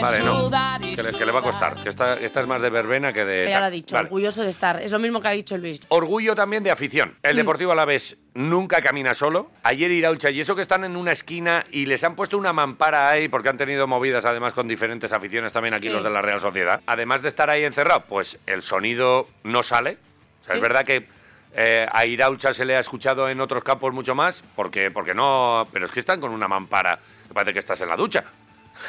[0.01, 0.49] Vale, no.
[0.95, 1.75] Que le, que le va a costar.
[1.83, 3.45] Que esta, esta es más de verbena que de.
[3.45, 4.05] Que ya lo ha dicho, Vale.
[4.07, 4.81] orgulloso de estar.
[4.81, 5.81] Es lo mismo que ha dicho Luis.
[5.89, 7.15] Orgullo también de afición.
[7.23, 9.49] El Deportivo Alavés nunca camina solo.
[9.63, 13.09] Ayer Iraucha, y eso que están en una esquina y les han puesto una mampara
[13.09, 15.89] ahí porque han tenido movidas además con diferentes aficiones también aquí Sí.
[15.89, 16.79] los de la Real Sociedad.
[16.85, 19.97] Además de estar ahí encerrado, pues el sonido no sale.
[20.41, 20.57] O sea, Sí.
[20.57, 21.07] Es verdad que
[21.55, 25.67] eh, a Iraucha se le ha escuchado en otros campos mucho más porque, porque no...
[25.73, 28.23] Pero es que están con una mampara que parece que estás en la ducha.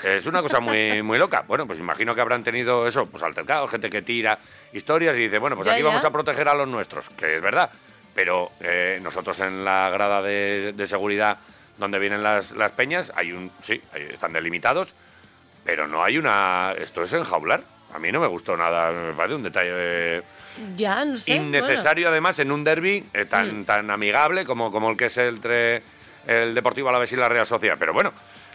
[0.04, 1.44] Es una cosa muy, muy loca.
[1.48, 4.38] Bueno, pues imagino que habrán tenido eso, pues altercados, gente que tira
[4.74, 5.88] historias y dice, bueno, pues Ya, aquí ya.
[5.88, 7.70] vamos a proteger a los nuestros, que es verdad.
[8.18, 11.38] Pero eh, nosotros en la grada de, de seguridad
[11.76, 13.80] donde vienen las, las peñas, hay un, sí,
[14.12, 14.92] están delimitados,
[15.64, 16.74] pero no hay una...
[16.76, 17.62] Esto es enjaular.
[17.94, 20.22] A mí no me gustó nada, me parece un detalle eh,
[20.76, 21.32] Ya, no sé.
[21.36, 23.64] innecesario además en un derby eh, tan, Mm.
[23.64, 25.84] tan amigable como, como el que es entre
[26.26, 27.76] el Deportivo Alavés y la Real Sociedad.
[27.78, 28.12] Pero bueno,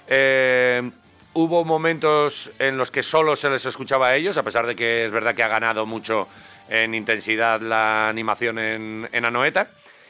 [0.08, 0.92] eh,
[1.36, 5.06] hubo momentos en los que solo se les escuchaba a ellos, a pesar de que
[5.06, 6.28] es verdad que ha ganado mucho
[6.70, 9.70] en intensidad la animación en, en Anoeta.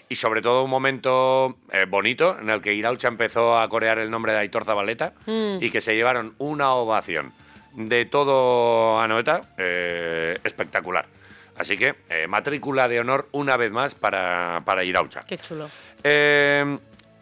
[0.09, 4.11] Y sobre todo un momento eh, bonito en el que Iraucha empezó a corear el
[4.11, 5.57] nombre de Aitor Zabaleta Mm.
[5.61, 7.31] y que se llevaron una ovación
[7.73, 11.05] de todo Anoeta eh, espectacular.
[11.57, 15.23] Así que eh, matrícula de honor una vez más para, para Iraucha.
[15.27, 15.69] Qué chulo.
[16.03, 16.77] Eh,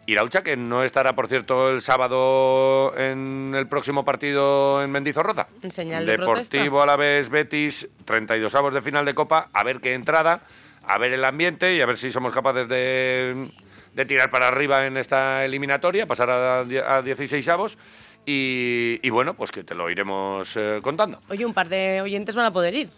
[0.06, 5.46] Iraucha, que no estará, por cierto, el sábado en el próximo partido en Mendizorroza.
[5.62, 9.94] En señal de Deportivo Alavés Betis, 32 avos de final de Copa, a ver qué
[9.94, 10.40] entrada,
[10.84, 13.48] a ver el ambiente y a ver si somos capaces de,
[13.94, 17.78] de tirar para arriba en esta eliminatoria, pasar a, a 16 avos
[18.26, 21.18] y, y bueno, pues que te lo iremos eh, contando.
[21.28, 22.90] Oye, un par de oyentes van a poder ir.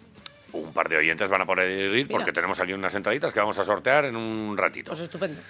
[0.52, 2.08] Un par de oyentes van a poder ir Mira.
[2.08, 4.92] porque tenemos aquí unas entraditas que vamos a sortear en un ratito.
[4.92, 5.40] Pues estupendo.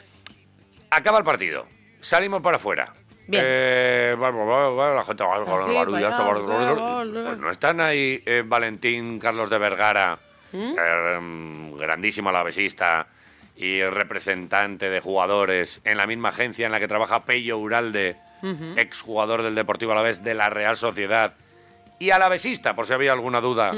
[0.94, 1.66] Acaba el partido.
[2.00, 2.92] Salimos para afuera.
[3.26, 3.42] Bien.
[3.44, 7.22] Eh, va, va, va, va, la gente va con barullo.
[7.24, 10.18] Pues no están ahí eh, Valentín Carlos de Vergara,
[10.52, 10.74] ¿Mm?
[10.78, 13.06] eh, mm, grandísimo alavesista
[13.56, 18.16] y representante de jugadores en la misma agencia en la que trabaja Pello Uralde,
[18.76, 21.32] exjugador del Deportivo Alavés de la Real Sociedad
[21.98, 23.72] y alavesista, por si había alguna duda.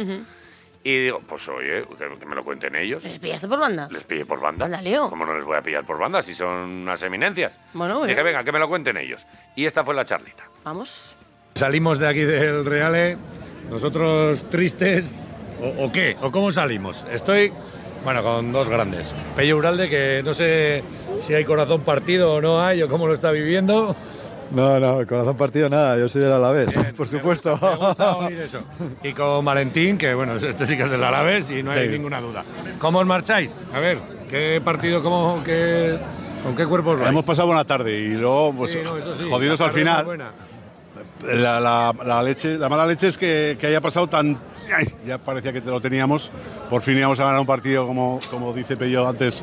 [0.88, 3.03] Y digo, pues oye, que, que me lo cuenten ellos.
[3.03, 3.88] ¿Les pillaste por banda?
[3.90, 4.66] Les pillé por banda.
[4.66, 5.11] Anda, Leo.
[5.11, 6.49] ¿Cómo no les voy a pillar por banda si son
[6.83, 7.59] unas eminencias?
[7.72, 8.27] Bueno, Dije, bien.
[8.27, 9.27] venga, que me lo cuenten ellos.
[9.57, 10.44] Y esta fue la charlita.
[10.62, 11.16] Vamos.
[11.57, 13.16] Salimos de aquí del Reale,
[13.68, 15.12] nosotros tristes,
[15.61, 16.16] ¿o, o qué?
[16.20, 17.05] ¿O cómo salimos?
[17.11, 17.53] Estoy,
[18.05, 19.12] bueno, con dos grandes.
[19.35, 20.85] Pello Uralde, que no sé
[21.20, 23.96] si hay corazón partido o no hay, o cómo lo está viviendo.
[24.52, 27.59] No, no, el corazón partido nada, yo soy del Alavés, por supuesto.
[27.61, 28.61] Me gusta oír eso.
[29.02, 32.20] Y con Valentín, que bueno, este sí que es del Alavés y no hay ninguna
[32.20, 32.44] duda.
[32.78, 33.52] ¿Cómo os marcháis?
[33.74, 35.96] A ver, ¿qué partido, cómo, qué,
[36.44, 37.11] con qué cuerpos vais?
[37.11, 40.06] Hemos pasado buena tarde y luego, pues, Sí, no, eso sí, jodidos al final.
[41.24, 44.38] La, la- la leche, la mala leche es que, que haya pasado tan.
[44.74, 46.30] ay, ya parecía que te lo teníamos.
[46.70, 49.42] Por fin íbamos a ganar un partido, como, como dice Pello antes,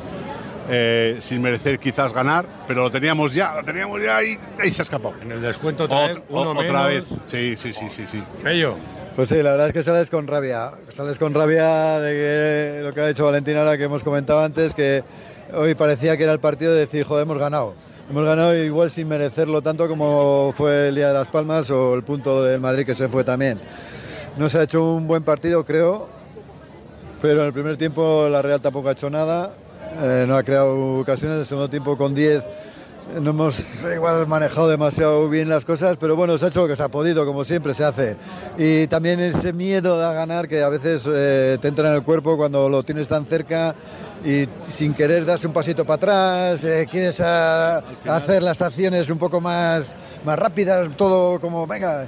[0.69, 4.82] eh, sin merecer quizás ganar, pero lo teníamos ya, lo teníamos ya y, y se
[4.82, 5.15] ha escapado.
[5.21, 6.88] En el descuento otra vez, uno otra menos.
[6.88, 7.06] vez.
[7.26, 8.23] Sí, sí, sí, sí, sí.
[8.41, 8.76] Pello,
[9.15, 10.71] Pues sí, la verdad es que sales con rabia.
[10.89, 14.73] Sales con rabia de que lo que ha dicho Valentín ahora que hemos comentado antes,
[14.73, 15.04] que
[15.54, 17.76] hoy parecía que era el partido de decir, joder, hemos ganado.
[18.10, 22.04] Hemos ganado igual sin merecerlo tanto como fue el Día de las Palmas o el
[22.04, 23.60] punto del Madrid que se fue también.
[24.38, 26.10] No se ha hecho un buen partido, creo,
[27.21, 29.56] pero en el primer tiempo la Real tampoco ha hecho nada.
[30.02, 31.34] Eh, no ha creado ocasiones.
[31.36, 32.44] En el segundo tiempo con 10
[33.20, 36.76] no hemos igual manejado demasiado bien las cosas, pero bueno, se ha hecho lo que
[36.78, 38.16] se ha podido, como siempre se hace.
[38.58, 42.38] Y también ese miedo a ganar que a veces eh, te entra en el cuerpo
[42.38, 43.76] cuando lo tienes tan cerca
[44.26, 49.18] y sin querer das un pasito para atrás, eh, quieres a- hacer las acciones un
[49.18, 52.08] poco más, más rápidas, todo como, venga.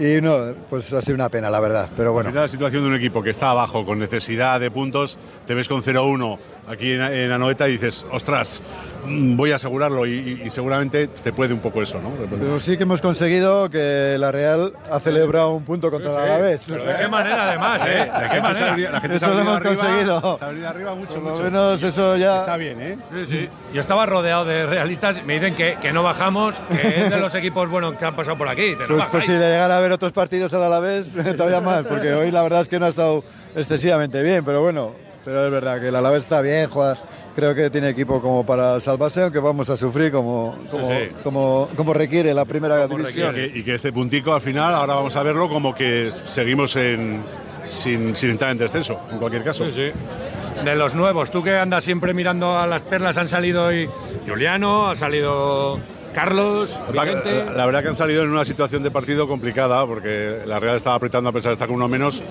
[0.00, 2.30] Y no, pues ha sido una pena, la verdad, pero bueno.
[2.30, 5.82] La situación de un equipo que está abajo con necesidad de puntos, te ves con
[5.82, 8.62] 0-1 aquí en, en Anoeta y dices, ostras,
[9.06, 12.10] mm, voy a asegurarlo y, seguramente te puede un poco eso, ¿no?
[12.30, 16.62] Pero sí que hemos conseguido que la Real ha celebrado un punto contra el Alavés.
[16.66, 18.10] Pero ¿De qué manera además, eh?
[18.20, 18.76] ¿De qué La manera?
[18.76, 20.38] la gente se Eso lo hemos arriba, conseguido.
[20.38, 21.42] Se ha venido arriba mucho, Por lo mucho.
[21.42, 22.38] menos eso ya...
[22.38, 22.98] Está bien, ¿eh?
[23.12, 23.48] Sí, sí.
[23.72, 27.34] Yo estaba rodeado de realistas, me dicen que, que no bajamos, que es de los
[27.34, 28.74] equipos buenos que han pasado por aquí.
[28.88, 32.12] No Pues, pues si le llegara a ver otros partidos al Alavés, todavía más, porque
[32.14, 33.24] hoy la verdad es que no ha estado
[33.54, 34.94] excesivamente bien, pero bueno,
[35.26, 36.94] pero es verdad que el Alavés está bien, juega,
[37.34, 41.08] creo que tiene equipo como para salvarse, aunque vamos a sufrir como, como, sí.
[41.22, 43.34] como, como requiere la primera división.
[43.36, 46.76] Y que, y que este puntico al final, ahora vamos a verlo como que seguimos
[46.76, 47.22] en,
[47.66, 49.64] sin, sin entrar en descenso, en cualquier caso.
[49.66, 50.62] Sí, sí.
[50.64, 53.90] De los nuevos, tú que andas siempre mirando a las perlas, han salido hoy
[54.26, 55.78] Juliano, ha salido
[56.14, 60.58] Carlos, la- la verdad que han salido en una situación de partido complicada porque la
[60.58, 62.22] Real estaba apretando a pesar de estar con uno menos.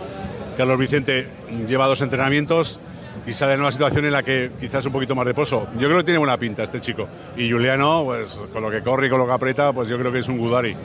[0.58, 1.28] Carlos Vicente
[1.68, 2.80] lleva dos entrenamientos
[3.28, 5.68] y sale en una situación en la que quizás un poquito más de pozo.
[5.80, 7.08] Yo creo que tiene buena pinta este chico.
[7.36, 10.12] Y Juliano, pues con lo que corre y con lo que aprieta, pues yo creo
[10.12, 10.76] que es un Gudari.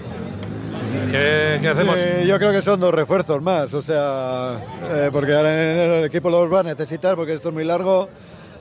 [1.10, 1.96] ¿Qué, qué hacemos?
[1.98, 6.04] Eh, yo creo que son dos refuerzos más, o sea, eh, porque ahora en el
[6.04, 8.08] equipo los va a necesitar porque esto es muy largo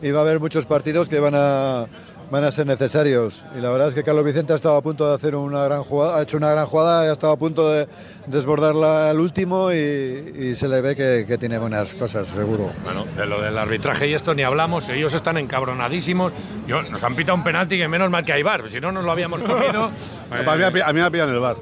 [0.01, 1.85] y va a haber muchos partidos que van a,
[2.31, 3.43] van a ser necesarios.
[3.57, 5.83] Y la verdad es que Carlos Vicente ha estado a punto de hacer una gran
[5.83, 7.87] jugada, ha hecho una gran jugada ha estado a punto de
[8.27, 12.71] desbordarla al último y, y se le ve que, que tiene buenas cosas, seguro.
[12.83, 16.31] Bueno, de lo del arbitraje y esto ni hablamos, ellos están encabronadísimos.
[16.67, 19.03] Yo, nos han pitado un penalti que menos mal que hay bar, si no nos
[19.03, 19.89] lo habíamos comido.
[20.31, 21.57] A mí, me ha pi- a mí me ha pillado en el bar.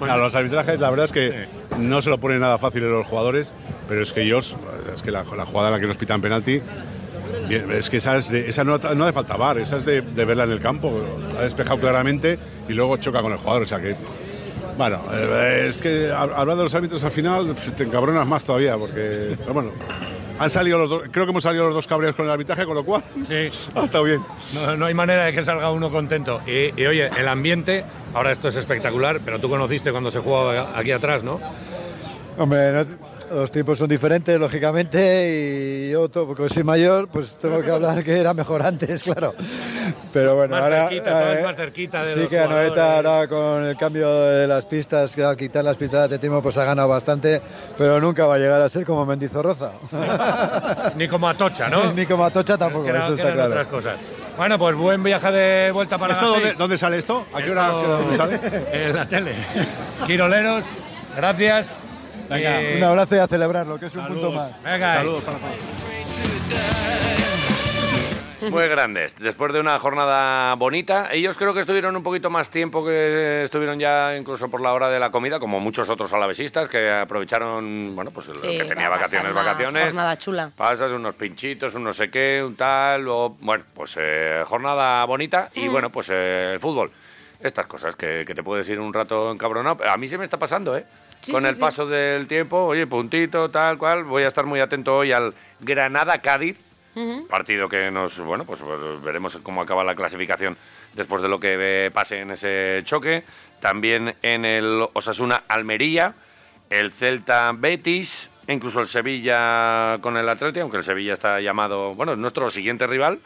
[0.00, 1.46] A los arbitrajes, la verdad es que
[1.78, 3.52] no se lo pone nada fácil a los jugadores,
[3.88, 4.56] pero es que ellos,
[4.92, 6.60] es que la, la jugada en la que nos pitan penalti,
[7.50, 10.00] bien, es que esa, es de- esa no, no hace falta bar, esa es de,
[10.02, 10.92] de verla en el campo.
[11.38, 13.94] Ha despejado claramente y luego choca con el jugador, o sea que.
[14.78, 18.78] Bueno, eh, es que hab- hablando de los árbitros al final te encabronas más todavía,
[18.78, 19.36] porque.
[19.38, 19.72] Pero bueno,
[20.38, 22.74] han salido los dos, creo que hemos salido los dos cabreos con el arbitraje, con
[22.74, 24.22] lo cual Sí, ha estado bien.
[24.54, 26.40] no, no hay manera de que salga uno contento.
[26.46, 27.84] Y, y, oye, el ambiente,
[28.14, 31.40] ahora esto es espectacular, pero tú conociste cuando se jugaba aquí atrás, ¿no?
[32.38, 37.70] Hombre, no- los tiempos son diferentes, lógicamente, y yo, porque soy mayor, pues tengo que
[37.70, 39.34] hablar que era mejor antes, claro.
[40.12, 40.88] Pero bueno, Más ahora.
[40.88, 44.66] cerquita, estabas más cerquita de sí los que Anoeta ahora con el cambio de las
[44.66, 47.40] pistas, que al quitar las pistas de atletismo, pues ha ganado bastante,
[47.78, 49.72] pero nunca va a llegar a ser como Mendizorroza.
[50.96, 51.92] Ni como Atocha, ¿no?
[51.94, 53.50] Ni como Atocha tampoco, Que era- eso está claro.
[53.50, 53.96] otras cosas.
[54.36, 57.26] Bueno, pues buen viaje de vuelta para ¿Esto dónde, dónde sale esto?
[57.32, 58.40] ¿A qué hora, Esto- hora- dónde sale?
[58.72, 59.34] En la tele.
[60.06, 60.64] Quiroleros,
[61.16, 61.82] gracias.
[62.30, 64.62] Venga, Eh, un abrazo y a celebrarlo, que es un punto más.
[64.62, 64.94] Venga.
[64.94, 65.50] Saludos para todos.
[68.50, 69.16] Muy grandes.
[69.18, 73.78] Después de una jornada bonita, ellos creo que estuvieron un poquito más tiempo que estuvieron
[73.78, 78.10] ya incluso por la hora de la comida, como muchos otros alavesistas que aprovecharon, bueno,
[78.12, 79.84] pues el Sí, que tenía vacaciones, vacaciones.
[79.84, 80.50] jornada chula.
[80.56, 85.50] Pasas unos pinchitos, un no sé qué, un tal, luego, bueno, pues eh, jornada bonita
[85.54, 85.72] y Mm.
[85.72, 86.90] bueno, pues eh, el fútbol.
[87.42, 89.78] Estas cosas, que, que te puedes ir un rato encabronado.
[89.88, 90.84] A mí se me está pasando, ¿eh?
[91.20, 91.60] Sí, Con sí, el sí.
[91.60, 94.04] paso del tiempo, oye, puntito, tal cual.
[94.04, 96.58] Voy a estar muy atento hoy al Granada-Cádiz,
[97.28, 100.56] partido que nos, bueno, pues, pues, veremos cómo acaba la clasificación
[100.94, 103.24] después de lo que eh, pase en ese choque.
[103.60, 106.14] También en el Osasuna-Almería,
[106.70, 112.12] el Celta-Betis, e incluso el Sevilla con el Atleti, aunque el Sevilla está llamado, bueno,
[112.12, 113.20] es nuestro siguiente rival.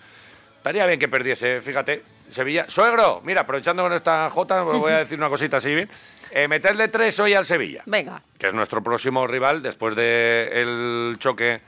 [0.59, 2.14] Estaría bien que perdiese, fíjate.
[2.31, 2.65] Sevilla.
[2.69, 5.89] Suegro, mira, aprovechando con esta Jota, os voy a decir una cosita así bien.
[6.31, 8.21] Eh, meterle tres hoy al Sevilla, Venga.
[8.39, 11.61] que es nuestro próximo rival después del choque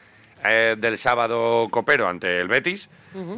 [0.45, 2.89] eh, del sábado copero ante el Betis.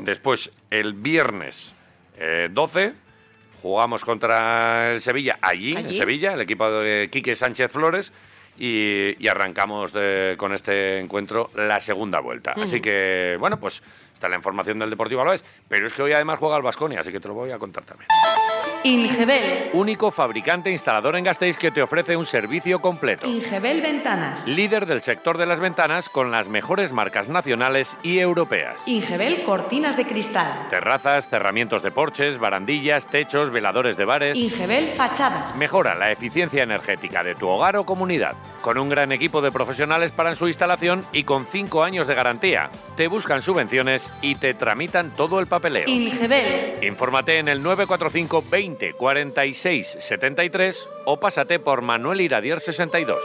[0.01, 1.73] Después, el viernes
[2.17, 2.95] eh, 12,
[3.63, 5.93] jugamos contra el Sevilla allí, en.
[5.93, 8.13] Sevilla, el equipo de Quique Sánchez Flores.
[8.59, 12.53] Y, y arrancamos de- con este encuentro la segunda vuelta.
[12.57, 15.45] Así que, bueno, pues está la información del Deportivo Alavés.
[15.69, 17.85] Pero es que hoy además juega el Vasconia, así que te lo voy a contar
[17.85, 18.09] también.
[18.85, 19.71] Ingebel.
[19.73, 23.27] Único fabricante instalador en Gasteiz que te ofrece un servicio completo.
[23.27, 24.47] Ingebel Ventanas.
[24.47, 28.81] Líder del sector de las ventanas con las mejores marcas nacionales y europeas.
[28.87, 30.69] Ingebel Cortinas de Cristal.
[30.71, 34.39] Terrazas, cerramientos de porches, barandillas, techos, veladores de bares.
[34.39, 35.57] Ingebel Fachadas.
[35.57, 38.37] Mejora la eficiencia energética de tu hogar o comunidad.
[38.61, 42.71] Con un gran equipo de profesionales para su instalación y con 5 años de garantía.
[42.97, 45.89] Te buscan subvenciones y te tramitan todo el papeleo.
[45.89, 46.75] Ingebel.
[46.85, 53.19] Infórmate en el 945 20 46 73 o pásate por Manuel Iradier 62.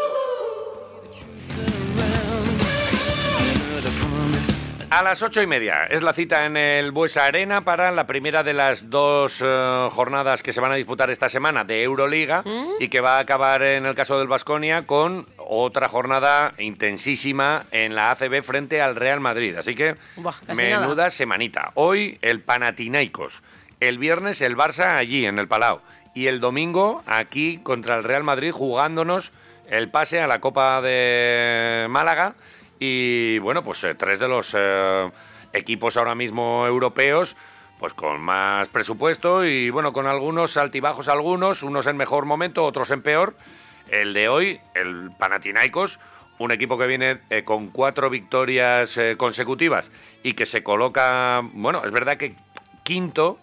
[4.90, 8.44] A las ocho y media es la cita en el Buesa Arena para la primera
[8.44, 12.44] de las dos eh, jornadas que se van a disputar esta semana de Euroliga
[12.80, 17.96] y que va a acabar en el caso del Vasconia con otra jornada intensísima en
[17.96, 19.56] la ACB frente al Real Madrid.
[19.56, 21.10] Así que Buah, menuda nada.
[21.10, 21.72] semanita.
[21.74, 23.42] Hoy el Panathinaikos,
[23.88, 25.82] el viernes el Barça allí en el Palau
[26.14, 29.34] y el domingo aquí contra el Real Madrid jugándonos
[29.68, 32.36] el pase a la Copa de Málaga
[32.80, 35.12] y bueno, pues eh, tres de los eh,
[35.52, 37.36] equipos ahora mismo europeos
[37.80, 42.90] pues con más presupuesto y bueno, con algunos altibajos algunos, unos en mejor momento, otros
[42.92, 43.36] en peor.
[43.90, 46.00] El de hoy, el Panathinaikos,
[46.40, 49.92] un equipo que viene eh, con cuatro victorias consecutivas
[50.24, 52.36] y que se coloca, bueno, es verdad que
[52.84, 53.40] quinto,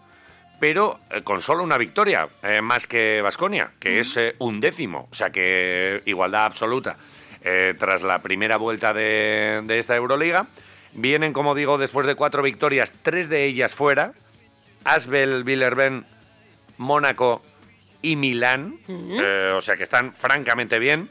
[0.61, 5.09] pero eh, con solo una victoria, eh, más que Vasconia, que es eh, un décimo,
[5.11, 6.97] o sea que igualdad absoluta.
[7.43, 10.47] Eh, tras la primera vuelta de, de esta Euroliga,
[10.93, 14.13] vienen, como digo, después de cuatro victorias, tres de ellas fuera,
[14.85, 16.05] Asbel, Villerben,
[16.77, 17.43] Mónaco
[18.03, 18.79] y Milán,
[19.55, 21.11] o sea que están francamente bien.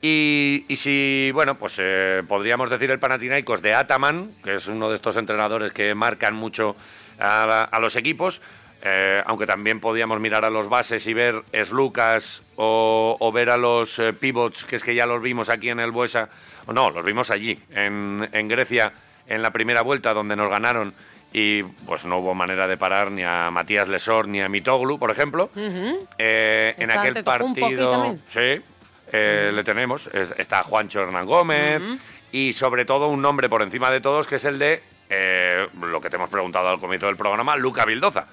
[0.00, 4.88] Y, y si, bueno, pues eh, podríamos decir el Panathinaikos de Ataman, que es uno
[4.88, 6.76] de estos entrenadores que marcan mucho
[7.18, 8.40] a, los equipos,
[8.82, 13.56] eh, aunque también podíamos mirar a los bases y ver Slucas o, o ver a
[13.56, 16.28] los eh, pivots, que es que ya los vimos aquí en el Buesa,
[16.66, 18.92] o no, los vimos allí, en, en Grecia,
[19.26, 20.94] en la primera vuelta, donde nos ganaron
[21.32, 25.10] y pues no hubo manera de parar ni a Matías Lesor ni a Mitoglu, por
[25.10, 25.50] ejemplo.
[26.16, 27.90] Eh, en aquel partido,
[28.28, 28.62] sí,
[29.52, 30.08] le tenemos.
[30.12, 31.82] Es- está Juancho Hernán Gómez
[32.32, 36.00] y sobre todo un nombre por encima de todos que es el de eh, lo
[36.00, 38.26] que te hemos preguntado al comienzo del programa, Luca Vildoza.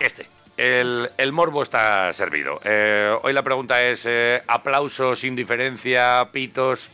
[0.00, 0.26] Este.
[0.56, 2.60] El, el morbo está servido.
[2.64, 6.90] Eh, hoy la pregunta es, eh, aplausos, indiferencia, pitos,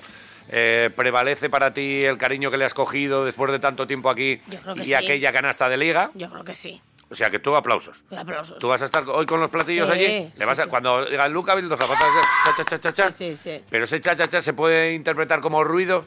[0.95, 4.61] ¿prevalece para ti el cariño que le has cogido después de tanto tiempo aquí Yo
[4.61, 4.95] creo que y sí.
[4.95, 6.11] aquella canasta de liga?
[6.15, 6.81] Yo creo que sí.
[7.11, 8.03] O sea que tú aplausos.
[8.17, 8.59] Aplausos.
[8.59, 10.07] ¿Tú vas a estar hoy con los platillos Sí, allí?
[10.07, 10.69] sí, ¿Le vas a, sí.
[10.69, 13.13] Cuando diga Luca Vildoza, vas a hacer cha, cha, cha, cha, cha?
[13.13, 13.65] Sí, sí, sí.
[13.71, 16.05] ¿Pero ese cha, cha, cha se puede interpretar como ruido?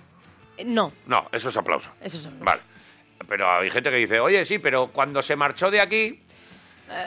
[0.66, 1.90] No, No, eso es aplauso.
[2.02, 2.46] eso es aplauso.
[2.46, 2.62] Vale.
[3.28, 6.20] Pero hay gente que dice, oye, sí, pero cuando se marchó de aquí,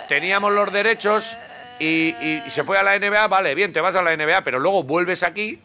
[0.09, 1.37] teníamos los derechos
[1.79, 4.59] y, y se fue a la NBA, vale, bien, te vas a la NBA, pero
[4.59, 5.59] luego vuelves aquí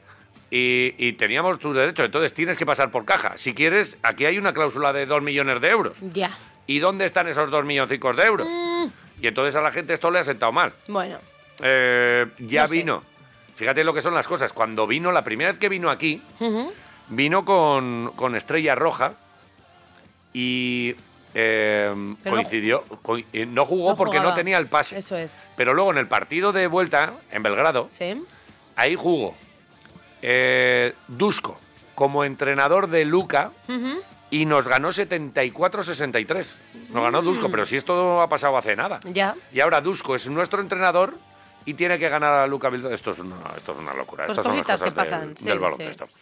[0.51, 3.33] y, y teníamos tus derechos, entonces tienes que pasar por caja.
[3.37, 5.97] Si quieres, aquí hay una cláusula de dos millones de euros.
[6.13, 6.37] Ya.
[6.67, 8.47] ¿Y dónde están esos dos milloncicos de euros?
[9.21, 10.73] Y entonces a la gente esto le ha sentado mal.
[10.87, 11.17] Bueno,
[11.61, 12.75] Eh, ya No sé.
[12.77, 13.03] vino.
[13.55, 14.51] Fíjate lo que son las cosas.
[14.51, 16.21] Cuando vino, la primera vez que vino aquí,
[17.09, 19.13] vino con, con Estrella Roja
[20.33, 20.95] y
[21.33, 21.91] eh,
[22.23, 22.83] Pero no- coincidió.
[23.03, 24.97] coi- eh, no jugó No porque no tenía el pase.
[24.97, 25.43] eso es.
[25.57, 28.23] Pero luego en el partido de vuelta, en Belgrado, Sí.
[28.75, 29.35] ahí jugó
[30.21, 31.59] eh, Dusko
[31.93, 33.51] como entrenador de Luca
[34.31, 36.55] y nos ganó 74-63.
[36.89, 37.25] Nos ganó Mm.
[37.25, 38.99] Dusko, pero si esto ha pasado hace nada.
[39.03, 39.35] Ya.
[39.53, 41.17] Y ahora Dusko es nuestro entrenador
[41.65, 42.93] y tiene que ganar a Luca Vildoza.
[42.95, 44.25] Esto es una, esto es una locura.
[44.25, 46.13] Pues Estas son las que cosas del- pasan, sí, del sí.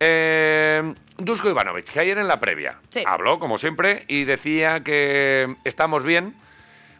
[0.00, 3.02] Eh, Dusko Ivanovic, que ayer en la previa Sí.
[3.06, 6.34] habló, como siempre, y decía que estamos bien,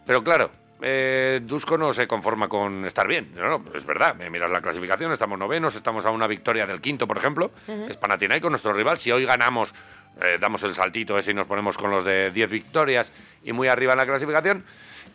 [0.05, 3.31] pero claro, eh, Dusko no se conforma con estar bien.
[3.35, 4.15] No, no, es verdad.
[4.15, 7.87] Me miras la clasificación, estamos novenos, estamos a una victoria del quinto, por ejemplo, que
[7.89, 8.97] es Panathinaikos, nuestro rival.
[8.97, 9.73] Si hoy ganamos,
[10.21, 13.11] eh, damos el saltito ese y nos ponemos con los de 10 victorias
[13.43, 14.63] y muy arriba en la clasificación.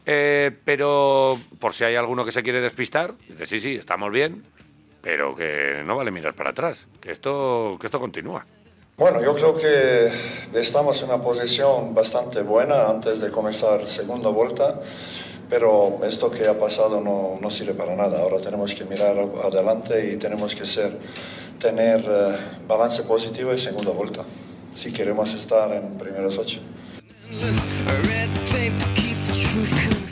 [0.07, 4.45] Eh, pero por si hay alguno que se quiere despistar, dice, sí, sí, estamos bien,
[5.05, 8.47] pero que no vale mirar para atrás, que esto, que esto continúa.
[8.97, 10.11] Bueno, yo creo que
[10.55, 14.81] estamos en una posición bastante buena antes de comenzar segunda vuelta,
[15.51, 18.21] pero esto que ha pasado no, no sirve para nada.
[18.21, 20.97] Ahora tenemos que mirar adelante y tenemos que ser,
[21.61, 22.37] tener eh,
[22.67, 24.25] balance positivo en segunda vuelta,
[24.75, 26.61] si queremos estar en primeros ocho.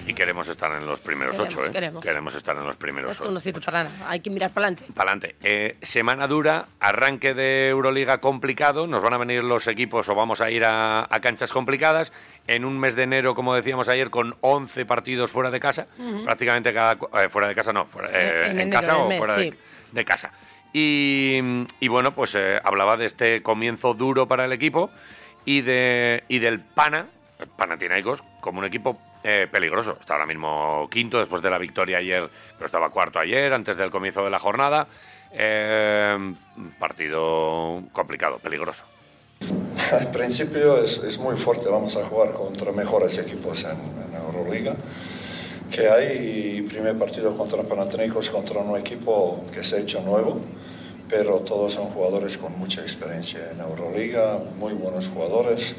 [0.06, 1.70] Y queremos estar en los primeros Queremos, ocho, ¿eh?
[2.02, 2.34] queremos.
[2.34, 3.32] estar en los primeros Esto ocho.
[3.32, 4.08] no sirve para nada.
[4.08, 4.92] Hay que mirar para adelante.
[4.92, 5.36] Para adelante.
[5.44, 8.86] Eh, semana dura, arranque de Euroliga complicado.
[8.88, 12.12] Nos van a venir los equipos o vamos a ir a, a canchas complicadas.
[12.48, 15.86] En un mes de enero, como decíamos ayer, con 11 partidos fuera de casa.
[16.24, 16.94] Prácticamente cada.
[17.22, 17.84] eh, fuera de casa, no.
[17.86, 19.54] fuera- eh, En en, enero, casa o mes, fuera de, sí.
[19.92, 20.32] de casa.
[20.72, 21.38] Y,
[21.80, 24.90] y bueno, pues eh, hablaba de este comienzo duro para el equipo
[25.44, 27.06] y, de, y del Pana,
[27.38, 29.96] el Panathinaikos, como un equipo eh, peligroso.
[30.00, 33.90] Está ahora mismo quinto después de la victoria ayer, pero estaba cuarto ayer, antes del
[33.90, 34.86] comienzo de la jornada.
[35.32, 36.34] Eh,
[36.78, 38.84] partido complicado, peligroso.
[39.92, 44.76] Al principio es, es muy fuerte, vamos a jugar contra mejores equipos en, en Euroliga
[45.72, 46.62] que hay.
[46.68, 50.40] Primer partido contra Panathinaikos, contra un equipo que se ha hecho nuevo,
[51.08, 55.76] pero todos son jugadores con mucha experiencia en Euroliga, muy buenos jugadores,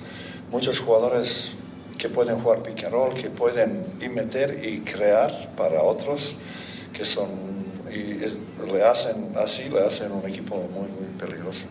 [0.52, 1.54] muchos jugadores
[1.98, 6.36] que pueden jugar pick and roll, que pueden y meter y crear para otros,
[6.92, 7.30] que son,
[7.92, 8.38] y es-
[8.72, 11.68] le hacen así, le hacen un equipo muy, muy peligroso.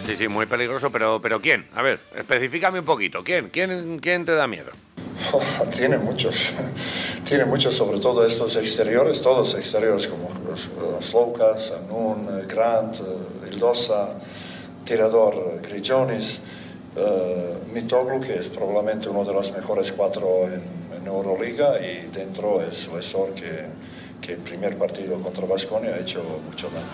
[0.00, 1.66] Sí, sí, muy peligroso, pero, pero ¿quién?
[1.74, 3.24] A ver, especificame un poquito.
[3.24, 3.48] ¿Quién?
[3.50, 4.70] ¿Quién, quién te da miedo?
[5.76, 6.52] Tiene muchos,
[7.24, 10.28] tiene muchos, sobre todo estos exteriores, todos exteriores como
[11.26, 14.10] Lucas, Anun, Grant, eh, Ildosa,
[14.84, 15.60] tirador eh,
[16.96, 20.62] Eh, Mitoglu, que es probablemente uno de los mejores cuatro en,
[20.98, 23.66] en Euroliga, y dentro es Lesor, que,
[24.20, 26.86] que el primer partido contra Vasconia ha hecho mucho daño.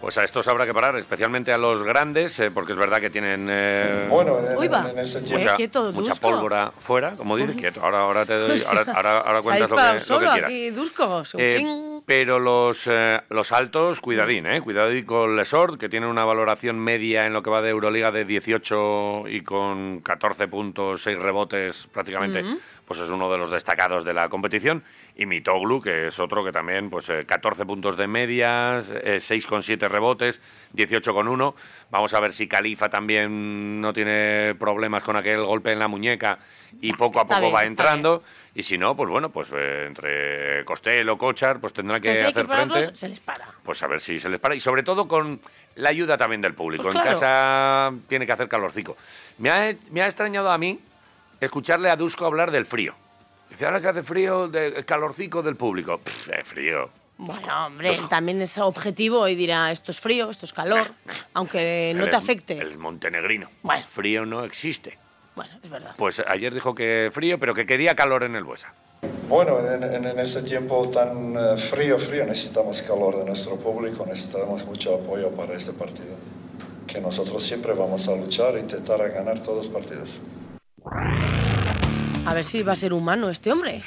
[0.00, 3.08] Pues a estos habrá que parar, especialmente a los grandes, eh, porque es verdad que
[3.10, 5.42] tienen eh, Bueno, en, en este Eh, tiempo...
[5.44, 7.80] mucha, quieto, mucha pólvora fuera, como dice, quieto.
[7.80, 10.50] Ahora, ahora te doy, ahora, ahora, ahora cuentas lo que, lo solo que quieras.
[10.50, 11.22] aquí, Dusko.
[11.38, 11.91] Eh.
[12.14, 14.60] Pero los, eh, los altos, cuidadín, ¿eh?
[14.60, 18.26] Cuidadín con Lesord, que tiene una valoración media en lo que va de Euroliga de
[18.26, 22.44] 18 y con 14 puntos, 6 rebotes prácticamente,
[22.84, 24.84] pues es uno de los destacados de la competición.
[25.16, 29.46] Y Mitoglu, que es otro que también, pues eh, 14 puntos de medias, eh, 6
[29.46, 30.42] con 7 rebotes,
[30.74, 31.54] 18 con 1.
[31.90, 36.38] Vamos a ver si Califa también no tiene problemas con aquel golpe en la muñeca
[36.78, 38.22] y poco a poco bien, va entrando.
[38.54, 42.24] Y si no, pues bueno, pues eh, entre Costello, Cochar, pues tendrá que Que si
[42.24, 42.96] hay que hacer frente.
[42.96, 43.48] se les para.
[43.62, 44.54] Pues a ver si se les para.
[44.54, 45.40] Y sobre todo con
[45.76, 46.82] la ayuda también del público.
[46.82, 47.18] Pues en claro.
[47.18, 48.96] casa tiene que hacer calorcico.
[49.38, 50.78] Me ha, me ha extrañado a mí
[51.40, 52.94] escucharle a Dusko hablar del frío.
[53.48, 55.98] Dice, ahora que hace frío, de, calorcico del público.
[55.98, 56.90] Pff, frío.
[57.18, 60.92] Bueno, hombre, él también es objetivo y dirá, esto es frío, esto es calor,
[61.34, 62.58] aunque no te afecte.
[62.58, 63.48] El montenegrino.
[63.62, 63.84] Bueno.
[63.86, 64.98] Frío no existe.
[65.34, 65.94] Bueno, es verdad.
[65.96, 68.72] Pues ayer dijo que frío, pero que quería calor en el Buesa.
[69.28, 74.04] Bueno, en, en- en este tiempo tan eh, frío, frío, necesitamos calor de nuestro público,
[74.06, 76.16] necesitamos mucho apoyo para este partido.
[76.86, 80.20] Que nosotros siempre vamos a luchar e intentar a ganar todos los partidos.
[82.24, 83.82] A ver si va a ser humano este hombre.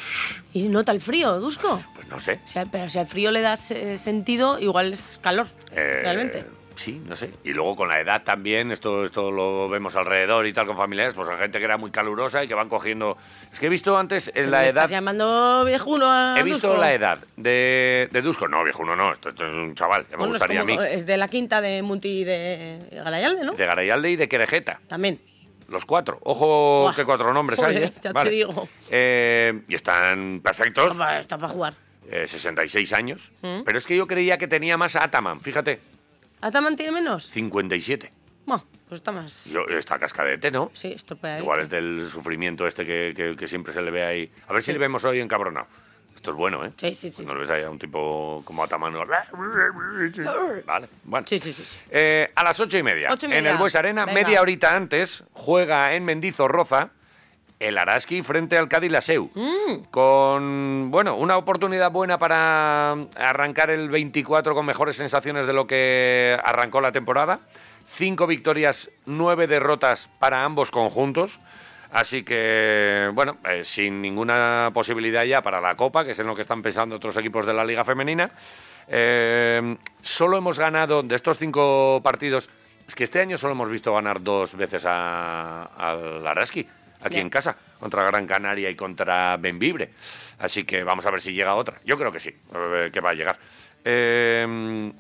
[0.53, 1.79] Y nota el frío, Dusko.
[1.95, 2.39] Pues no sé.
[2.43, 5.47] O sea, pero si al frío le das eh, sentido, igual es calor.
[5.71, 6.45] Eh, Realmente.
[6.75, 7.31] Sí, no sé.
[7.43, 11.13] Y luego con la edad también, esto, esto lo vemos alrededor y tal con familiares,
[11.13, 13.17] pues hay gente que era muy calurosa y que van cogiendo...
[13.51, 14.75] Es que he visto antes en la ¿Me edad...
[14.85, 16.81] ¿Estás llamando viejuno a He visto Dusko?
[16.81, 18.47] la edad de, de Dusko.
[18.47, 19.11] No, viejo, no.
[19.13, 20.03] Esto, esto es un chaval.
[20.03, 20.89] Ya me Bueno, es, gustaría como- a mí.
[20.91, 23.53] es de la quinta de Munti de Galayalde, ¿no?
[23.53, 24.79] De Garayalde y de Querejeta.
[24.87, 25.21] También.
[25.69, 26.19] Los cuatro.
[26.23, 26.95] Ojo, Buah.
[26.95, 27.73] qué cuatro nombres hay.
[27.75, 27.93] Joder, ¿eh?
[28.01, 28.67] ya te digo.
[28.91, 30.95] Eh, y están perfectos.
[31.19, 31.73] Está para jugar.
[32.11, 33.31] eh, 66 años.
[33.41, 33.61] Mm.
[33.65, 35.41] Pero es que yo creía que tenía más Ataman.
[35.41, 35.79] Fíjate,
[36.41, 37.25] ¿Ataman tiene menos?
[37.27, 38.11] 57.
[38.45, 39.45] Bueno, pues está más.
[39.45, 40.71] Yo, está cascadete, ¿no?
[40.75, 41.41] Sí, estropea ahí.
[41.41, 44.31] Igual es del sufrimiento este que, que- que siempre se le ve ahí.
[44.47, 45.67] A ver si le vemos hoy encabronado.
[46.15, 46.71] Esto es bueno, ¿eh?
[46.77, 47.25] Sí, sí, sí.
[47.25, 48.93] No le ves ahí a un tipo como Ataman.
[50.65, 51.25] Vale, bueno.
[51.27, 51.63] Sí, sí, sí.
[51.65, 51.77] sí.
[51.89, 53.09] Eh, a las ocho y media.
[53.11, 53.51] Ocho y En media.
[53.51, 54.21] el Bues Arena, Venga.
[54.21, 56.89] media horita antes, juega en Mendizorroza
[57.59, 59.29] el Araski frente al Cádiz Laseu.
[59.33, 59.85] Mm.
[59.91, 66.37] Con, bueno, una oportunidad buena para arrancar el 24 con mejores sensaciones de lo que
[66.43, 67.39] arrancó la temporada.
[67.87, 71.39] Cinco victorias, nueve derrotas para ambos conjuntos.
[71.91, 76.35] Así que, bueno, eh, sin ninguna posibilidad ya para la Copa, que es en lo
[76.35, 78.31] que están pensando otros equipos de la Liga Femenina.
[78.87, 82.49] Eh, solo hemos ganado de estos cinco partidos.
[82.87, 86.67] Es que este año solo hemos visto ganar dos veces a- al Araski,
[87.05, 87.21] aquí Ya.
[87.21, 89.91] en casa, contra Gran Canaria y contra Benvibre.
[90.39, 91.79] Así que vamos a ver si llega otra.
[91.85, 92.33] Yo creo que sí,
[92.91, 93.37] que va a llegar.
[93.83, 94.91] Eh,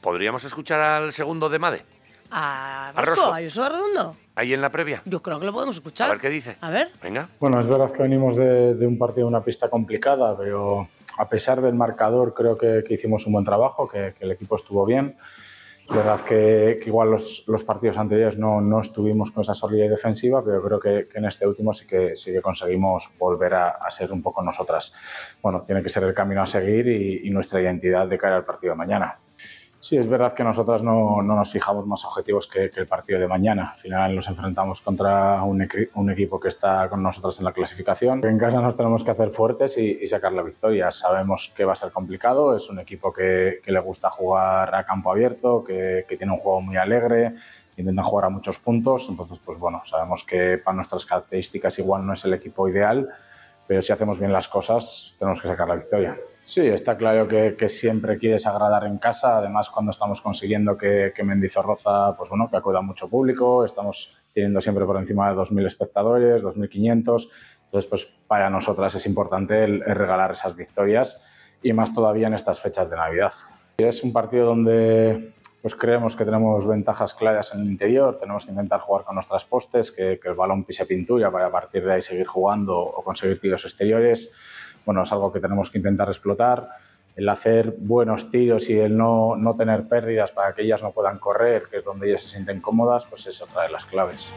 [0.00, 1.82] ¿Podríamos escuchar al segundo de Made?
[2.30, 3.10] ¿A A Rosco?
[3.26, 3.34] Rosco.
[3.34, 4.16] ¿A Josué Redondo?
[4.36, 5.02] Ahí en la previa.
[5.04, 6.08] Yo creo que lo podemos escuchar.
[6.08, 6.56] A ver qué dice.
[6.60, 6.88] A ver.
[7.02, 7.28] Venga.
[7.40, 10.88] Bueno, es verdad que venimos de, de un partido de una pista complicada, pero
[11.18, 14.56] a pesar del marcador creo que, que hicimos un buen trabajo, que, que el equipo
[14.56, 15.16] estuvo bien.
[15.92, 20.62] Verdad que, igual los, los partidos anteriores no, no estuvimos con esa solidez defensiva, pero
[20.62, 24.22] creo que, que en este último sí que, sí que conseguimos volver a, ser un
[24.22, 24.94] poco nosotras.
[25.42, 28.72] Bueno, tiene que ser el camino a seguir y nuestra identidad de cara al partido
[28.72, 29.18] de mañana.
[29.82, 33.18] Sí, es verdad que nosotras no, no nos fijamos más objetivos que, que el partido
[33.18, 33.72] de mañana.
[33.74, 38.22] Al final nos enfrentamos contra un, un equipo que está con nosotros en la clasificación.
[38.26, 40.90] En casa nos tenemos que hacer fuertes y, y sacar la victoria.
[40.90, 42.54] Sabemos que va a ser complicado.
[42.54, 46.40] Es un equipo que, que le gusta jugar a campo abierto, que, que tiene un
[46.40, 47.36] juego muy alegre,
[47.78, 49.08] intentan jugar a muchos puntos.
[49.08, 53.08] Entonces, pues bueno, sabemos que para nuestras características igual no es el equipo ideal,
[53.66, 56.18] pero si hacemos bien las cosas tenemos que sacar la victoria.
[56.50, 61.12] Sí, está claro que, que siempre quieres agradar en casa, además cuando estamos consiguiendo que,
[61.14, 65.66] que Mendizorroza, pues bueno, que acuda mucho público, estamos teniendo siempre por encima de 2.000
[65.68, 67.28] espectadores, 2.500,
[67.66, 71.22] entonces pues para nosotras es importante el, el regalar esas victorias
[71.62, 73.32] y más todavía en estas fechas de Navidad.
[73.78, 78.50] Es un partido donde pues creemos que tenemos ventajas claras en el interior, tenemos que
[78.50, 81.92] intentar jugar con nuestras postes, que, que el balón pise pintura para a partir de
[81.92, 84.32] ahí seguir jugando o conseguir tiros exteriores.
[84.84, 86.68] Bueno, es algo que tenemos que intentar explotar.
[87.16, 91.18] El hacer buenos tiros y el no, no tener pérdidas para que ellas no puedan
[91.18, 94.30] correr, que es donde ellas se sienten cómodas, pues es otra las claves.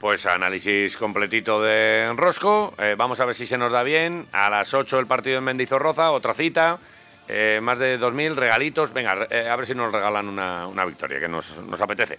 [0.00, 2.72] Pues análisis completito de Rosco.
[2.78, 4.26] Eh, vamos a ver si se nos da bien.
[4.30, 6.78] A las 8 el partido en Mendizorroza, otra cita.
[7.26, 8.92] Eh, más de 2.000 regalitos.
[8.92, 12.18] Venga, eh, a ver si nos regalan una, una victoria, que nos, nos apetece.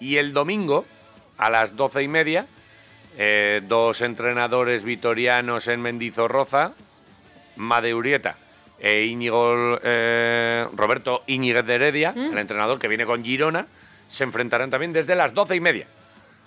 [0.00, 0.84] Y el domingo,
[1.38, 2.46] a las 12 y media,
[3.18, 6.72] eh, dos entrenadores vitorianos en Mendizorroza,
[7.56, 8.36] Made Urieta
[8.78, 13.66] e Íñigo, eh, Roberto Íñiguez de Heredia, el entrenador que viene con Girona,
[14.08, 15.86] se enfrentarán también desde las 12 y media.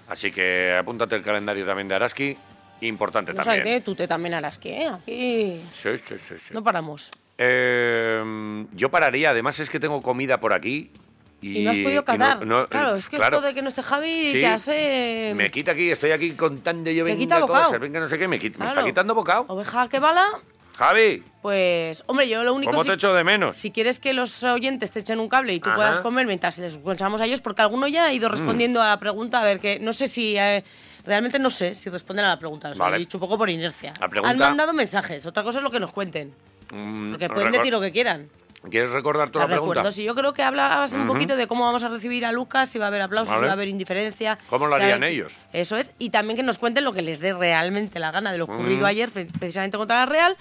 [0.08, 2.38] Así que apúntate el calendario también de Araski,
[2.82, 3.64] importante O sea, que también.
[3.64, 4.88] tiene tute también Araski, ¿eh?
[4.88, 6.54] Aquí Sí, sí, sí, sí.
[6.54, 7.12] no paramos.
[7.38, 10.92] Eh, yo pararía, además es que tengo comida por aquí.
[11.44, 13.38] Y, Y no has podido no- no- claro, es que claro.
[13.38, 14.40] esto de que no esté Javi Sí.
[14.40, 15.34] te hace...
[15.36, 17.66] Me quita aquí, estoy aquí contando yo venga quita bocado.
[17.66, 19.46] cosas, venga no sé qué, me, quita- me está quitando bocado.
[19.50, 20.26] Oveja que bala,
[20.78, 22.04] Javi, pues...
[22.08, 22.72] Hombre, yo lo único...
[22.72, 23.58] ¿cómo si- te echo de menos?
[23.58, 25.76] Si quieres que los oyentes te echen un cable y tú Ajá.
[25.76, 28.32] puedas comer mientras les escuchamos a ellos, porque alguno ya ha ido Mm.
[28.32, 30.38] respondiendo a la pregunta, a ver, que no sé si...
[30.38, 30.64] eh,
[31.06, 32.96] realmente no sé si responden a la pregunta, Vale.
[32.96, 33.92] he dicho un poco por inercia.
[34.00, 36.34] La pregunta- Han mandado mensajes, otra cosa es lo que nos cuenten,
[36.72, 38.30] Mm, porque pueden decir lo que quieran.
[38.70, 39.74] ¿Quieres recordar tú La la pregunta?
[39.74, 42.70] recuerdo, sí, yo creo que hablabas un poquito de cómo vamos a recibir a Lucas,
[42.70, 43.40] si va a haber aplausos, Vale.
[43.42, 44.38] si va a haber indiferencia.
[44.50, 45.38] ¿Cómo lo harían ellos?
[45.52, 48.38] Eso es, y también que nos cuenten lo que les dé realmente la gana de
[48.38, 50.38] lo ocurrido ayer, pre- precisamente contra la Real,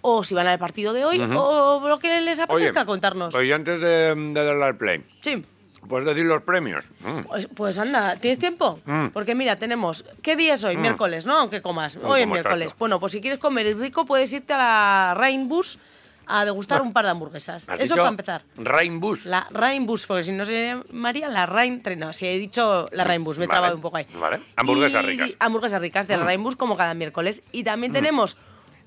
[0.00, 3.34] o si van al partido de hoy, o lo que les Oye, apetezca contarnos.
[3.34, 5.42] Oye, antes de, de darle al play, Sí.
[5.88, 6.84] ¿puedes decir los premios?
[7.00, 7.20] Mm.
[7.24, 8.80] Pues, pues anda, ¿tienes tiempo?
[8.86, 9.08] Mm.
[9.08, 10.04] Porque mira, tenemos.
[10.22, 10.76] ¿Qué día es hoy?
[10.76, 10.80] Mm.
[10.80, 11.36] Miércoles, ¿no?
[11.38, 11.96] Aunque comas.
[11.96, 12.74] No, hoy es miércoles.
[12.78, 15.78] Bueno, pues si quieres comer rico, puedes irte a la Rainbus
[16.26, 17.68] a degustar un par de hamburguesas.
[17.68, 18.42] ¿Has Eso para empezar.
[18.56, 19.24] Rainbus.
[19.26, 21.82] La Rainbus, porque si no se llamaría la Rain.
[21.96, 24.06] No, si he dicho la Rainbus, me he Vale, trabado un poco ahí.
[24.18, 24.40] Vale.
[24.56, 25.30] Hamburguesas Y- ricas.
[25.38, 26.26] Hamburguesas ricas de la Mm.
[26.26, 27.42] Rainbus, como cada miércoles.
[27.52, 28.36] Y también tenemos.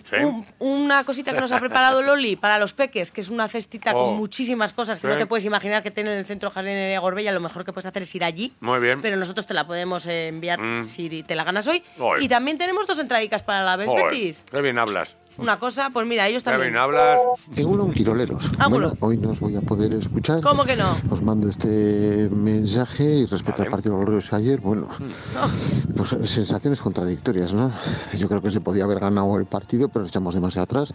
[0.09, 0.15] Sí.
[0.15, 3.91] un- una cosita que nos ha preparado Loli para los peques, que es una cestita
[3.93, 4.05] Oh.
[4.05, 5.13] con muchísimas cosas que Sí.
[5.13, 7.31] no te puedes imaginar que tiene en el centro Jardinería Gorbella.
[7.31, 8.53] Lo mejor que puedes hacer es ir allí.
[8.59, 9.01] Muy bien.
[9.01, 10.83] Pero nosotros te la podemos eh, enviar Mm.
[10.83, 11.83] si te la ganas hoy.
[12.21, 14.45] Y también tenemos dos entradicas para la Best Joder, Betis.
[14.49, 15.15] Qué bien hablas.
[15.39, 16.75] Una cosa, pues mira, ellos también.
[16.77, 17.19] hablas.
[17.55, 18.51] Egunon, Quiroleros.
[18.59, 18.97] Ah, bueno, bueno.
[19.01, 20.41] hoy no os voy a poder escuchar.
[20.41, 20.95] ¿Cómo que no?
[21.09, 25.93] Os mando este mensaje y respecto al partido glorioso ayer, bueno, Mm.
[25.95, 27.71] pues eh, sensaciones contradictorias, ¿no?
[28.17, 30.93] Yo creo que se podía haber ganado el partido, pero nos echamos demasiado atrás.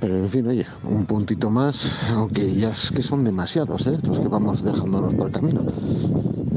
[0.00, 3.98] Pero en fin, oye, un puntito más, aunque ya es que son demasiados, ¿eh?
[4.02, 5.62] Los que vamos dejándonos por el camino.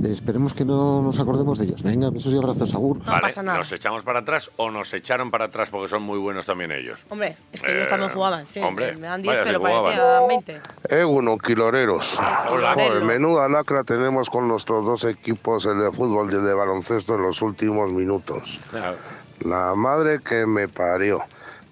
[0.04, 1.84] Eh, esperemos que no nos acordemos de ellos.
[1.84, 3.04] Venga, besos y abrazos, Agur.
[3.06, 3.60] vale, pasa nada.
[3.60, 6.91] ¿nos echamos para atrás o nos echaron para atrás porque son muy buenos también ellos?
[7.10, 8.60] Hombre, es que Eh, ellos también jugaban, sí.
[8.62, 9.84] hombre, me dan 10, vaya, se pero jugaban.
[9.96, 10.62] parecían 20.
[10.90, 12.20] Eguno, quiloreros.
[12.50, 12.74] Hola.
[12.74, 17.16] Joder, menuda lacra tenemos con nuestros dos equipos, el de fútbol y el de baloncesto,
[17.16, 18.60] en los últimos minutos.
[18.70, 18.98] Claro.
[19.42, 21.22] La madre que me parió.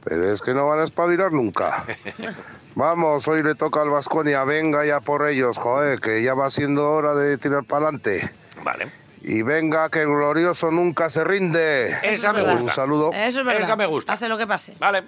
[0.03, 1.84] Pero es que no van a espabilar nunca.
[2.76, 6.89] Vamos, hoy le toca al Vasconia, venga ya por ellos, joder, que ya va siendo
[6.89, 8.32] hora de tirar para adelante.
[8.63, 8.89] Vale.
[9.22, 11.93] Y venga, que el glorioso nunca se rinde.
[12.03, 12.63] Esa me gusta.
[12.63, 13.11] Un saludo.
[13.13, 13.61] Eso es verdad.
[13.63, 14.13] Esa me gusta.
[14.13, 14.74] Pase lo que pase.
[14.80, 15.03] Vale.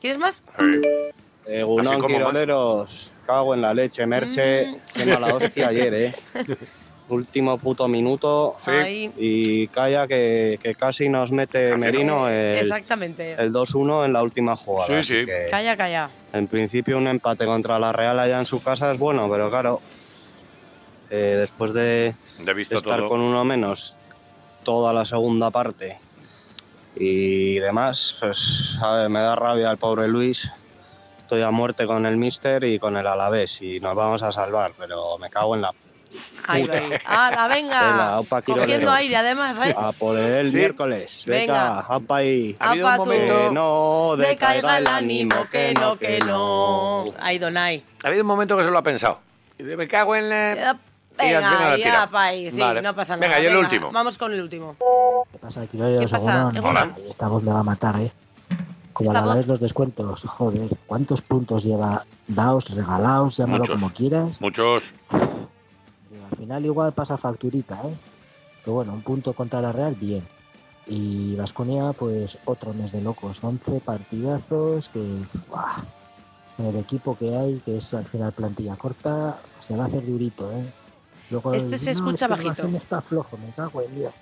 [0.00, 0.42] ¿Quieres más?
[1.46, 3.10] Egunon, Así como más.
[3.26, 4.74] Cago en la leche, Merche.
[4.94, 6.14] Qué mala hostia ayer, ¿eh?
[7.08, 8.56] Último puto minuto.
[8.64, 9.10] Sí.
[9.16, 13.32] Y calla que, que casi nos mete Casi Merino el, Exactamente.
[13.32, 15.02] el 2-1 en la última jugada.
[15.02, 15.26] Sí, sí.
[15.26, 16.08] que, Calla, calla.
[16.32, 19.80] en principio un empate contra la Real allá en su casa es bueno, pero claro,
[21.10, 23.08] eh, después de De visto estar todo.
[23.08, 23.94] con uno menos
[24.64, 25.98] toda la segunda parte
[26.96, 30.50] y demás, pues a ver, me da rabia el pobre Luis.
[31.20, 34.72] Estoy a muerte con el Mister y con el Alavés y nos vamos a salvar,
[34.76, 35.72] pero me cago en la
[36.48, 36.74] Ahí va.
[37.04, 37.82] ¡Hala, venga!
[37.92, 39.72] Venga, opa, Cogiendo aire, además, ¿eh?
[39.78, 40.56] a por el Sí.
[40.56, 41.22] miércoles.
[41.24, 41.38] Venga.
[41.38, 42.56] Venga, apa ahí.
[42.58, 47.04] Ha habido un momento- Que no Decaiga el ánimo, que no, que no.
[47.20, 47.84] Ahí, Donai.
[48.02, 49.18] Ha habido un momento que se lo ha pensado.
[49.58, 50.76] Me cago en la...
[51.18, 52.10] Y Venga, la ya, tira.
[52.10, 52.50] pa' ahí.
[52.50, 52.80] Sí, Vale.
[52.82, 53.26] no pasa nada.
[53.28, 53.90] Venga, y el Venga, último.
[53.92, 54.76] Vamos con el último.
[55.30, 56.04] ¿Qué pasa, Quiroleros?
[56.04, 56.50] ¿Qué pasa?
[56.54, 56.56] Egunon.
[56.56, 56.94] Egunon.
[57.08, 58.10] Esta voz me va a matar, ¿eh?
[58.92, 59.36] Como a la voz.
[59.36, 62.04] vez los descuentos, joder, ¿cuántos puntos lleva?
[62.26, 63.74] Daos, regalaos, llámalo Muchos.
[63.74, 64.40] como quieras.
[64.40, 64.92] Muchos.
[65.10, 67.94] Al final igual pasa facturita, ¿eh?
[68.64, 70.26] Pero bueno, un punto contra la Real, bien.
[70.86, 75.00] Y Vasconia, pues otro mes de locos, 11 partidazos que...
[75.48, 75.82] ¡buah!
[76.58, 80.04] En el equipo que hay, que es al final plantilla corta, se va a hacer
[80.04, 80.64] durito, ¿eh?
[81.30, 82.76] Luego, Este se "No, escucha es el bajito".
[82.76, 84.12] Está flojo, me cago en Dios.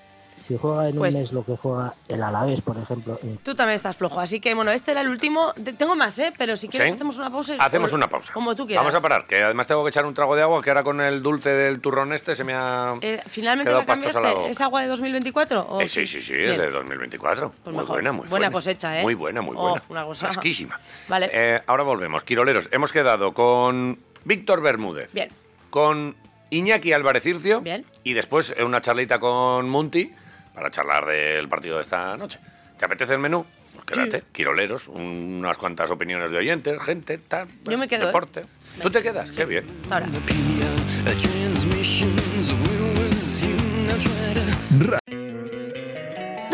[0.46, 3.54] Si juega en Pues- un mes lo que juega el Alavés, por ejemplo, en Tú
[3.54, 5.52] también estás flojo, así que bueno, este era el último.
[5.62, 6.32] Te- Tengo más, ¿eh?
[6.38, 6.94] Pero si quieres ¿Sí?
[6.94, 7.54] hacemos una pausa.
[7.54, 8.32] y- Hacemos una pausa.
[8.32, 8.82] Como tú quieras.
[8.82, 11.02] Vamos a parar, que además tengo que echar un trago de agua, que ahora con
[11.02, 12.94] el dulce del turrón este se me ha...
[13.02, 14.48] Eh, ¿Finalmente quedado la cambiaste?
[14.50, 15.66] ¿Es agua de 2024?
[15.68, 16.58] o Eh, sí, sí, sí, es Bien.
[16.62, 17.50] de 2024.
[17.50, 17.96] Pues muy mejor.
[17.96, 18.50] buena, muy Buena buena.
[18.52, 19.02] cosecha, ¿eh?
[19.02, 19.84] Muy buena, muy Oh, buena.
[19.90, 20.28] una cosa.
[20.28, 20.80] Fresquísima.
[21.08, 21.28] Vale.
[21.30, 22.24] Eh, ahora volvemos.
[22.24, 25.12] Quiroleros, hemos quedado con Víctor Bermúdez.
[25.12, 25.28] Bien.
[25.68, 26.16] Con
[26.50, 27.60] Iñaki Álvarez Circio.
[27.60, 27.84] Bien.
[28.04, 30.12] Y después una charlita con Munti
[30.54, 32.38] para charlar del partido de esta noche.
[32.78, 33.44] ¿Te apetece el menú?
[33.74, 34.24] Pues quédate.
[34.32, 37.48] Quiroleros, unas cuantas opiniones de oyentes, gente, tal.
[37.64, 38.06] Yo me quedo, ¿eh?
[38.06, 38.42] Deporte.
[38.82, 39.30] ¿Tú te quedas?
[39.30, 39.64] Qué bien.
[39.90, 40.08] Ahora.